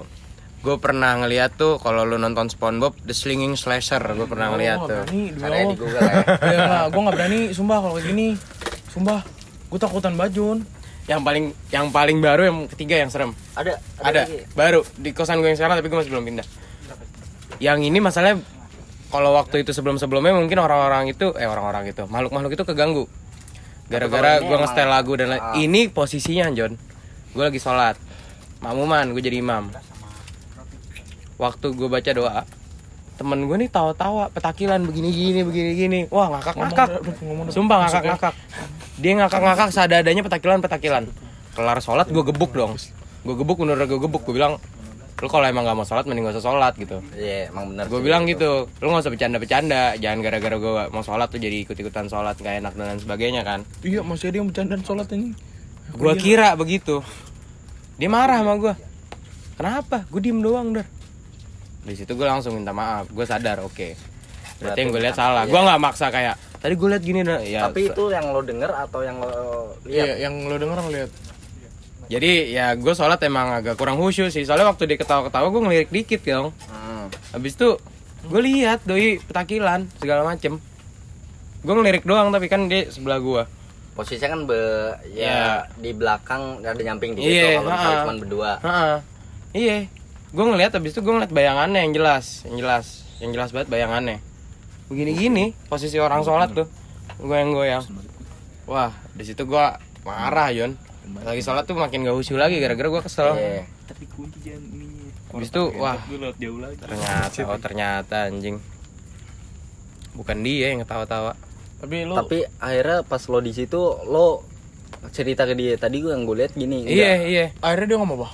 [0.60, 4.88] gue pernah ngeliat tuh kalau lu nonton SpongeBob The Slinging Slasher gue pernah ngeliat Gua
[4.88, 5.02] tuh.
[5.04, 5.66] berani Caranya Allah.
[5.66, 6.14] di Google ya.
[6.44, 8.26] ya lah gue nggak berani sumpah kalau kayak gini
[8.86, 9.18] sumpah
[9.66, 10.58] gue takutan banget Jun
[11.02, 13.30] Yang paling yang paling baru yang ketiga yang serem.
[13.52, 14.46] Ada, Ada, lagi.
[14.52, 16.46] baru di kosan gue yang sekarang tapi gue masih belum pindah.
[17.58, 18.38] Yang ini masalahnya
[19.10, 23.04] kalau waktu itu sebelum-sebelumnya mungkin orang-orang itu eh orang-orang itu makhluk-makhluk itu keganggu.
[23.90, 25.42] Gara-gara gue ngestel lagu dan lain.
[25.42, 25.58] Ah.
[25.58, 26.78] Ini posisinya John.
[27.34, 27.98] Gue lagi sholat.
[28.62, 29.74] Makmuman, gue jadi imam.
[31.42, 32.46] Waktu gue baca doa,
[33.18, 36.00] temen gue nih tawa-tawa, petakilan begini-gini, begini-gini.
[36.06, 36.88] Wah ngakak-ngakak.
[37.02, 37.52] Ngomong dah, ngomong dah.
[37.52, 38.34] Sumpah ngakak-ngakak.
[39.02, 41.04] Dia ngakak-ngakak seadanya petakilan-petakilan.
[41.58, 42.78] Kelar sholat gue gebuk dong.
[43.26, 44.22] Gue gebuk bener gue gebuk.
[44.22, 44.62] Gue bilang,
[45.20, 46.96] lu kalau emang gak mau sholat mending gak usah sholat gitu.
[47.12, 47.92] Iya, emang benar.
[47.92, 50.00] Gue bilang gitu, lu gak usah bercanda-bercanda.
[50.00, 53.60] Jangan gara-gara gue mau sholat tuh jadi ikut-ikutan sholat gak enak dan lain sebagainya kan.
[53.84, 55.36] iya masih ada yang bercandaan sholat ini
[55.92, 57.04] Gue kira begitu.
[58.00, 58.74] Dia marah sama gue.
[59.60, 60.08] Kenapa?
[60.08, 60.86] Gue diem doang dar.
[61.84, 63.10] Di situ gue langsung minta maaf.
[63.12, 63.92] Gue sadar, oke.
[64.60, 65.44] Berarti yang gue lihat salah.
[65.44, 67.40] Gue nggak maksa kayak tadi gue lihat gini dah.
[67.40, 70.16] Ya, Tapi itu yang lo denger atau yang lo iya lihat?
[70.28, 71.10] yang lo denger ngeliat
[72.10, 74.42] Jadi ya gue sholat emang agak kurang khusyuk sih.
[74.42, 76.50] Soalnya waktu dia ketawa-ketawa gue ngelirik dikit dong.
[76.66, 77.06] Hmm.
[77.30, 77.78] Habis itu
[78.26, 80.58] gue lihat doi petakilan segala macem.
[81.62, 83.42] Gue ngelirik doang tapi kan dia sebelah gue.
[83.94, 84.60] Posisinya kan be,
[85.14, 88.52] ya di belakang ada nyamping di Iya, kalau misalnya cuma berdua.
[88.58, 88.96] Heeh.
[89.54, 89.78] Iya.
[90.34, 92.86] Gue ngeliat habis itu gue ngeliat bayangannya yang jelas, yang jelas,
[93.22, 94.18] yang jelas banget bayangannya.
[94.90, 96.66] Begini-gini posisi orang sholat tuh,
[97.22, 97.86] goyang-goyang.
[98.66, 99.64] Wah, di situ gue
[100.06, 100.89] marah Yon.
[101.18, 103.28] Lagi sholat tuh makin gak khusyuk lagi gara-gara gue kesel.
[103.34, 103.62] Iya.
[103.90, 105.10] Tapi kunci jangan ininya.
[105.30, 105.98] Habis itu wah
[106.38, 106.76] jauh lagi.
[106.78, 108.56] ternyata oh ternyata anjing.
[110.14, 111.34] Bukan dia yang ketawa-tawa.
[111.80, 114.44] tapi lo Tapi akhirnya pas lo di situ lo
[115.16, 116.84] cerita ke dia tadi gue yang gue lihat gini.
[116.84, 117.46] Iya iya.
[117.64, 118.30] akhirnya dia ngomong apa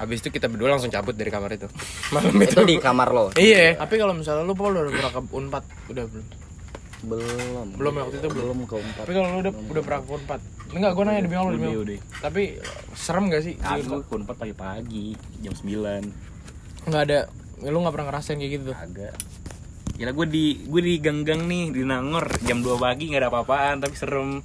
[0.00, 1.68] Habis itu kita berdua langsung cabut dari kamar itu.
[2.14, 2.56] Malam itu.
[2.56, 3.24] Itu di kamar lo.
[3.36, 3.76] Iya.
[3.76, 6.39] tapi kalau misalnya lo Paul udah pernah ke unpad udah belum
[7.00, 7.66] Belum.
[7.74, 9.02] belum ya waktu itu belum Belum ke empat.
[9.02, 11.98] tapi kalau lo udah udah pernah ke unpad enggak gue nanya demi Allah demi Allah
[12.20, 12.42] tapi
[12.92, 14.00] serem gak sih Aku Unpad?
[14.06, 15.06] kunpad pagi-pagi
[15.38, 17.18] jam 9 nggak ada
[17.62, 19.14] lo nggak pernah ngerasain kayak gitu Agak
[19.92, 23.76] Gila gue di gue di gang-gang nih di Nangor jam 2 pagi nggak ada apa-apaan
[23.78, 24.40] tapi serem.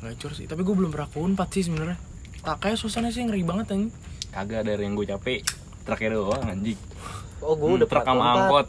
[0.00, 1.98] ngacur sih tapi gue belum pernah ke unpad sih sebenarnya
[2.40, 3.92] tak kayak suasananya sih ngeri banget anjing
[4.30, 5.42] Kagak dari yang gue capek
[5.82, 6.78] traknya doang anjing.
[7.40, 8.38] Oh gue Hmm, udah Unpad.
[8.38, 8.66] angkot.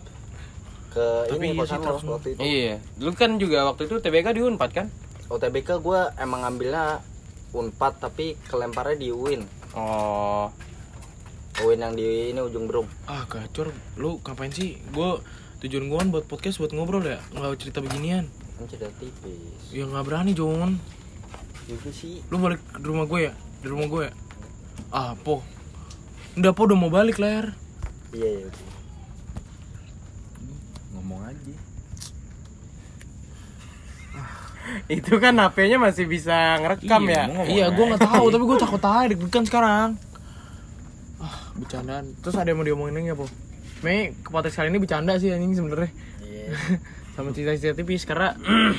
[0.92, 2.40] Ke Tapi ini iya kosan lo waktu itu.
[2.40, 2.74] Iya.
[3.00, 4.88] Lu kan juga waktu itu TBK di Unpad kan?
[5.28, 7.00] OTBK gue emang ngambilnya
[7.52, 9.48] Unpad tapi kelemparnya di UIN.
[9.72, 10.52] Oh.
[11.58, 12.88] UIN yang di ini ujung Berung.
[13.06, 15.10] ah gacor lu ngapain sih gue
[15.62, 19.70] tujuan gue kan buat podcast buat ngobrol ya nggak cerita beginian Kan cerita tipis.
[19.70, 20.80] ya nggak berani Jon
[21.64, 22.24] Juga sih.
[22.26, 24.14] lu balik ke rumah gue ya di rumah gue ya
[24.90, 25.44] ah po
[26.34, 27.52] udah po udah mau balik ler
[28.10, 28.48] Iya iya.
[31.12, 31.54] Ngomong aja.
[34.98, 37.24] Itu kan HP-nya masih bisa ngerekam Iya, ya?
[37.28, 39.90] ngomong iya gue nggak tahu tapi gue takut aja deg-degan sekarang
[41.18, 43.26] ah bercandaan terus ada yang mau diomongin lagi apa
[43.82, 45.92] Mei ke podcast kali ini bercanda sih anjing sebenarnya
[46.22, 46.46] Iya.
[47.14, 48.34] sama cerita-cerita tipis karena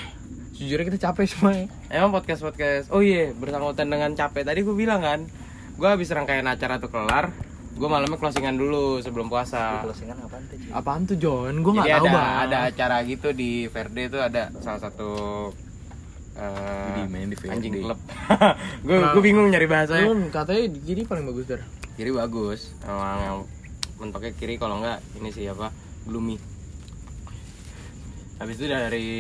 [0.57, 1.67] jujurnya kita capek semua ya.
[1.91, 2.87] Emang podcast podcast.
[2.89, 5.27] Oh iya, bersangkutan dengan capek tadi gue bilang kan,
[5.75, 7.35] gue habis rangkaian acara tuh kelar,
[7.73, 9.83] gue malamnya closingan dulu sebelum puasa.
[9.83, 10.57] Closingan apaan tuh?
[10.71, 11.55] Apaan tuh John?
[11.61, 12.37] Gue nggak tahu ada bang.
[12.43, 15.11] ada acara gitu di Verde itu ada salah satu
[16.35, 17.53] eh, Di main di Verde.
[17.53, 17.99] anjing klub.
[18.87, 20.05] gue gue bingung nyari bahasanya.
[20.05, 21.61] Lu katanya di kiri paling bagus dar.
[21.93, 23.39] Kiri bagus, emang yang
[23.99, 25.69] mentoknya kiri kalau enggak ini sih apa
[26.05, 26.37] gloomy.
[28.37, 29.11] Habis itu dari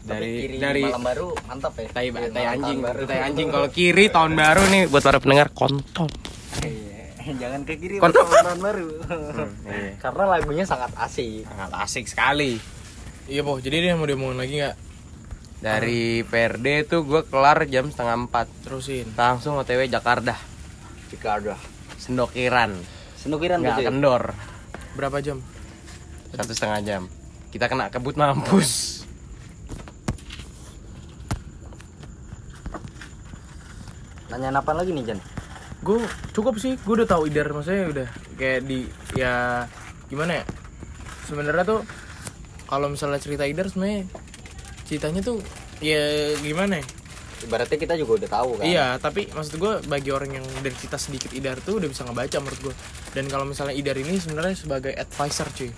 [0.00, 1.88] dari kiri dari malam baru mantap ya.
[1.90, 3.02] tai, Kiri tai anjing, baru.
[3.02, 6.06] tai anjing kalau kiri tahun baru nih buat para pendengar kontol.
[7.42, 8.88] Jangan ke kiri tahun baru.
[9.68, 9.92] iya.
[10.00, 11.46] Karena lagunya sangat asik.
[11.46, 12.56] Sangat asik sekali.
[13.30, 13.60] Iya boh.
[13.60, 14.76] Jadi dia mau diomongin lagi nggak?
[15.60, 19.12] Dari PRD tuh gue kelar jam setengah empat Terusin.
[19.12, 20.32] Langsung OTW Jakarta
[21.12, 21.56] Jika ada.
[22.00, 22.72] Sendokiran
[23.20, 23.68] Senukiran tuh.
[23.68, 24.22] Nggak kendor
[24.96, 25.44] Berapa jam?
[26.32, 27.02] Satu setengah jam
[27.52, 29.04] Kita kena kebut mampus
[34.32, 35.20] Nanya apa lagi nih Jan?
[35.80, 36.04] Gue
[36.36, 36.76] cukup sih.
[36.84, 39.64] Gue udah tahu idar maksudnya udah kayak di ya
[40.08, 40.44] gimana ya?
[41.28, 41.80] Sebenarnya tuh
[42.68, 44.06] kalau misalnya cerita idar sebenarnya
[44.86, 45.38] ceritanya tuh
[45.80, 46.86] ya gimana ya?
[47.40, 48.64] Ibaratnya kita juga udah tahu kan.
[48.68, 52.36] Iya, tapi maksud gue bagi orang yang dari cerita sedikit idar tuh udah bisa ngebaca
[52.36, 52.74] menurut gue.
[53.16, 55.72] Dan kalau misalnya idar ini sebenarnya sebagai advisor cuy.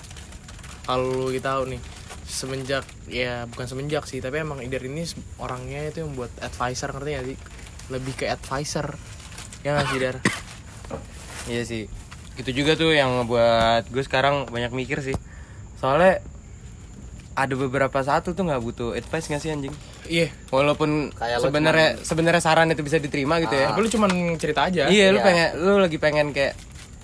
[0.82, 1.80] Kalau lu tahu nih
[2.26, 5.07] semenjak ya bukan semenjak sih, tapi emang idar ini
[5.38, 7.38] orangnya itu yang buat advisor ngerti gak sih?
[7.94, 8.98] Lebih ke advisor.
[9.62, 10.16] Ya nggak sih idar?
[11.44, 11.82] Iya sih
[12.34, 15.14] Itu juga tuh yang ngebuat gue sekarang banyak mikir sih
[15.76, 16.22] Soalnya
[17.32, 20.28] ada beberapa saat tuh nggak butuh advice nggak sih anjing Iya.
[20.48, 24.66] walaupun Kayak lo sebenarnya sebenarnya saran itu bisa diterima gitu ya Tapi lu cuman cerita
[24.66, 24.86] aja.
[24.86, 25.24] iya lu Iya.
[25.24, 26.52] pengen lu lagi pengen kayak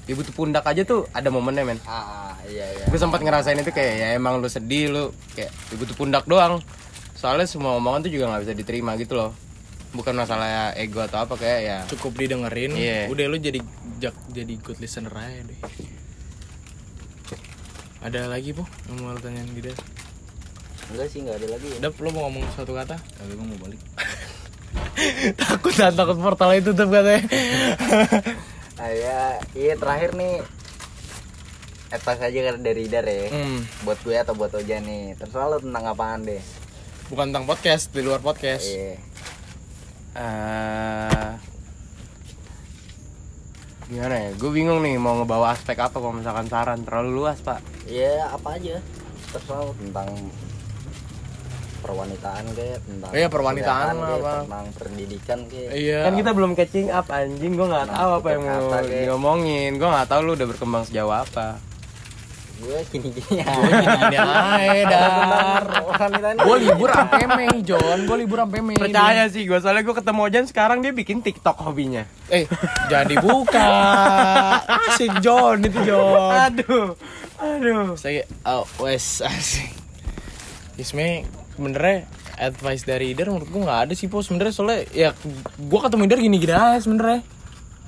[0.05, 2.85] ya butuh pundak aja tuh ada momennya men Ah, iya iya.
[2.85, 6.61] gue sempat ngerasain itu kayak ya emang lu sedih lu kayak ya butuh pundak doang
[7.13, 9.31] soalnya semua omongan tuh juga nggak bisa diterima gitu loh
[9.89, 12.77] bukan masalah ego atau apa kayak ya Cukup didengerin.
[12.77, 13.09] Iya.
[13.09, 13.61] Udah lu jadi
[13.99, 15.59] jak, jadi good listener aja deh.
[17.99, 19.75] Ada lagi po yang mau tanyain Didar?
[20.89, 21.79] Enggak sih, enggak ada lagi ya.
[21.83, 22.95] Dap, lu mau ngomong satu kata?
[22.97, 23.81] Kagak gua mau balik.
[25.41, 27.23] takut ah, takut portal itu tutup katanya.
[28.79, 30.39] Ah, ya, iya terakhir nih
[31.91, 33.27] advice aja kan dari Dar ya.
[33.27, 35.19] hmm, Buat gue atau buat Oja nih.
[35.19, 36.39] Terserah lo tentang apaan deh.
[37.11, 38.63] bukan tentang podcast, di luar podcast.
[38.63, 39.03] Iya.
[40.19, 41.31] Eh
[43.89, 47.63] gimana ya gue bingung nih mau ngebawa aspek apa kalau misalkan saran terlalu luas pak
[47.87, 48.77] Iya, apa aja.
[49.29, 50.13] Terserah tentang
[51.79, 54.35] perwanitaan kayak tentang Iya, perwanitaan lah, kayak, apa.
[54.43, 56.01] tentang pendidikan kayak Iya.
[56.05, 59.05] kan kita belum catching up anjing gue nggak tahu apa yang mau kayak.
[59.07, 61.47] diomongin gue nggak tahu lu udah berkembang sejauh apa
[62.59, 63.47] gue gini-gini ya.
[63.47, 65.63] Gini aja dar.
[65.89, 67.99] Perwanitaan Gue libur sampai Mei, John.
[68.03, 68.75] Gue libur sampai Mei.
[68.75, 72.51] percaya sih gue soalnya gue ketemu Ojan sekarang dia bikin TikTok hobinya Eh,
[72.87, 73.71] jangan dibuka.
[74.89, 76.35] Asik John itu John.
[76.35, 76.99] aduh
[77.37, 79.71] aduh Saya oh, wes asik.
[80.75, 85.11] Isme sebenernya advice dari Idar menurut gue nggak ada sih po sebenernya soalnya ya
[85.57, 87.23] gue ketemu Idar gini-gini aja sebenernya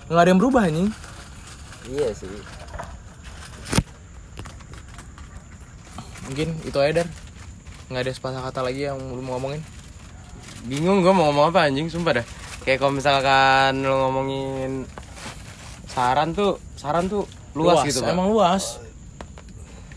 [0.06, 0.90] nggak ada yang berubah anjing
[1.86, 2.28] Iya sih.
[6.30, 7.08] Mungkin itu aja Dar
[7.90, 9.58] nggak ada sepatah kata lagi yang lu mau ngomongin.
[10.70, 12.26] Bingung gue mau ngomong apa anjing sumpah dah.
[12.62, 14.86] Kayak kalau misalkan lu ngomongin
[15.90, 17.26] saran tuh saran tuh
[17.58, 18.14] luas, gitu Pak.
[18.14, 18.78] emang luas.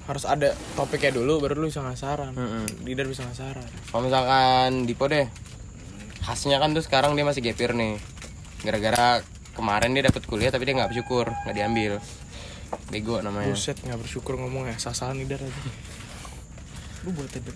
[0.10, 2.34] Harus ada topiknya dulu baru lu bisa ngasih saran.
[2.34, 2.90] Mm-mm.
[2.90, 3.70] Idar bisa ngasih saran.
[3.94, 5.30] Kalau misalkan Dipo deh
[6.26, 8.02] khasnya kan tuh sekarang dia masih gapir nih.
[8.66, 9.22] Gara-gara
[9.54, 12.02] kemarin dia dapat kuliah tapi dia nggak bersyukur nggak diambil.
[12.90, 13.54] Bego namanya.
[13.54, 14.82] Buset nggak bersyukur ngomongnya.
[14.82, 15.93] Sasaran Idar aja
[17.04, 17.56] lu buat tebet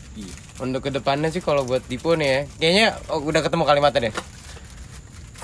[0.59, 4.15] untuk ke depannya sih kalau buat Dipo nih ya kayaknya oh, udah ketemu kalimatnya deh.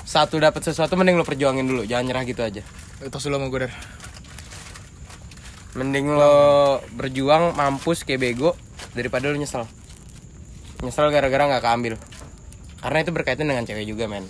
[0.03, 2.61] Satu dapat sesuatu mending lo perjuangin dulu jangan nyerah gitu aja.
[3.07, 3.73] Tos dulu sama gue Dar.
[5.79, 6.35] Mending lo
[6.93, 8.59] berjuang mampus kayak bego
[8.91, 9.63] daripada lo nyesel.
[10.83, 11.93] Nyesel gara-gara nggak keambil.
[12.83, 14.27] Karena itu berkaitan dengan cewek juga men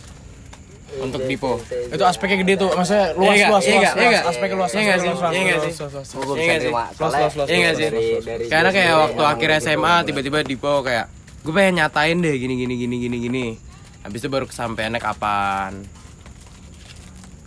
[0.96, 3.50] untuk Dipo itu aspeknya gede tuh maksudnya luas Iya nggak?
[3.50, 3.94] luas Iya luas nggak?
[3.94, 4.24] Iya luas nggak?
[4.26, 5.10] aspeknya luas Iya nggak aspeknya sih?
[5.14, 5.74] luas, Iya luas, sih?
[5.74, 7.48] luas, luas, luas.
[7.48, 7.72] Iya Iya
[8.22, 9.50] dari karena kayak waktu emang akhir.
[9.60, 11.06] SMA tiba-tiba Dipo kayak
[11.42, 13.46] gue pengen nyatain deh gini gini gini gini gini
[14.00, 15.72] habis itu baru kesampaiannya kapan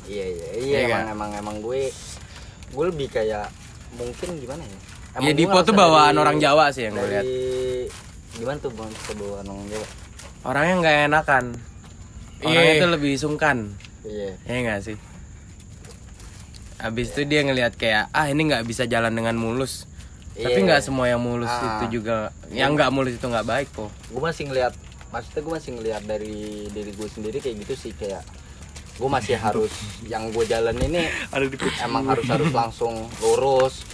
[0.05, 1.91] Iya iya iya Iya emang, emang emang gue
[2.69, 3.51] gue lebih kayak
[3.93, 4.79] mungkin gimana ya?
[5.17, 7.27] ya gue Dipo tuh bawaan dari- orang Jawa sih yang gue lihat
[8.33, 9.87] gimana tuh bang bawaan orang Jawa?
[10.45, 11.45] orangnya nggak enakan
[12.41, 12.83] orangnya Iya.
[12.83, 13.57] tuh lebih sungkan
[14.03, 14.31] Iya.
[14.43, 14.97] ya nggak sih
[16.77, 19.89] habis itu dia ngelihat kayak ah ini nggak bisa jalan dengan mulus
[20.33, 20.67] Tapi Iya.
[20.69, 21.81] nggak semua yang mulus Ah.
[21.81, 23.89] itu juga, yang nggak mulus itu nggak baik kok.
[23.89, 24.77] gue masih ngelihat
[25.09, 26.37] maksudnya gue masih ngelihat dari
[26.69, 28.21] diri gue sendiri kayak gitu sih kayak
[29.01, 29.73] gue masih harus
[30.05, 31.09] yang gue jalan ini
[31.81, 33.89] emang harus harus langsung lurus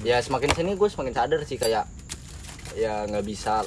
[0.00, 1.84] ya semakin sini gue semakin sadar sih kayak
[2.72, 3.60] ya nggak bisa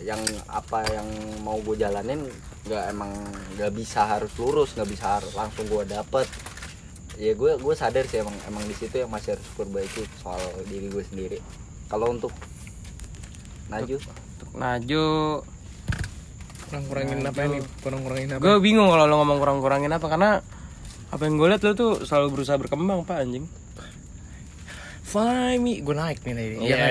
[0.00, 1.04] yang apa yang
[1.40, 2.24] mau gue jalanin
[2.66, 3.10] nggak emang
[3.54, 6.26] nggak bisa harus lurus nggak bisa harus langsung gue dapet.
[7.16, 10.86] Ya gue gue sadar sih emang emang di situ yang masih harus perbaiki soal diri
[10.86, 11.38] gue sendiri.
[11.86, 12.34] Kalau untuk
[13.66, 13.96] Naju?
[13.96, 15.06] Untuk Naju,
[16.64, 17.58] kurang-kurangin apa ini?
[17.80, 18.40] Kurang-kurangin apa?
[18.40, 20.30] Gue bingung kalau lo ngomong kurang-kurangin apa karena
[21.06, 23.46] apa yang gue lihat lo tuh selalu berusaha berkembang pak anjing.
[25.06, 26.76] fly me gue naik nih tadi Iya.
[26.76, 26.90] kan?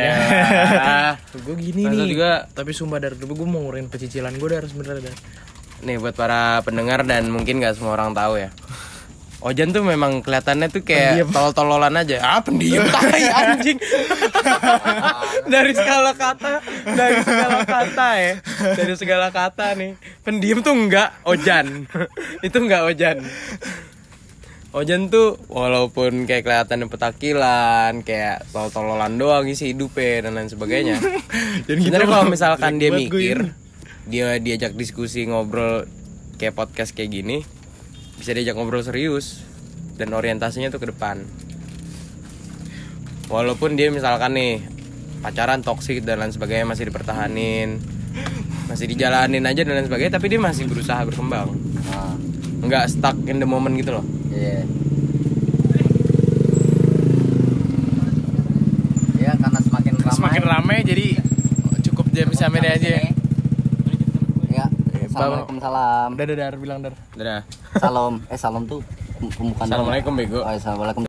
[1.36, 2.08] Ya gue gini Masa nih.
[2.10, 5.12] juga tapi sumpah dari dulu gue mau ngurin pecicilan gue udah harus bener dar
[5.84, 8.50] nih buat para pendengar dan mungkin nggak semua orang tahu ya.
[9.46, 12.18] Ojan tuh memang kelihatannya tuh kayak tolol-tololan aja.
[12.18, 13.78] Ah, pendiam tai anjing.
[15.54, 18.34] dari segala kata, dari segala kata ya.
[18.74, 19.92] Dari segala kata nih.
[20.26, 21.86] Pendiam tuh enggak Ojan.
[22.48, 23.22] Itu enggak Ojan.
[24.74, 30.98] Ojan tuh walaupun kayak kelihatan petakilan, kayak tol-tololan doang isi hidupnya dan lain sebagainya.
[31.70, 33.65] Sebenarnya kalau misalkan dia mikir.
[34.06, 35.90] Dia diajak diskusi ngobrol
[36.38, 37.42] kayak podcast kayak gini,
[38.22, 39.42] bisa diajak ngobrol serius
[39.98, 41.26] dan orientasinya tuh ke depan.
[43.26, 44.62] Walaupun dia misalkan nih
[45.26, 47.82] pacaran toksik dan lain sebagainya masih dipertahanin,
[48.70, 51.50] masih dijalanin aja dan lain sebagainya, tapi dia masih berusaha berkembang,
[51.90, 52.14] nah,
[52.62, 54.06] nggak stuck in the moment gitu loh.
[54.30, 54.62] iya.
[59.18, 60.78] Ya karena semakin ramai semakin ramai.
[60.86, 61.08] jadi
[61.90, 62.90] cukup jam sampai ini aja.
[63.02, 63.15] ya
[65.16, 66.08] assalamualaikum salam.
[66.12, 66.54] Udah dar.
[66.60, 66.94] Bilang dar.
[67.16, 67.42] Dadah.
[67.80, 68.14] salam.
[68.28, 68.84] Eh salam tuh
[69.40, 70.44] pembukaan Assalamualaikum bego.
[70.44, 71.08] oh, assalamualaikum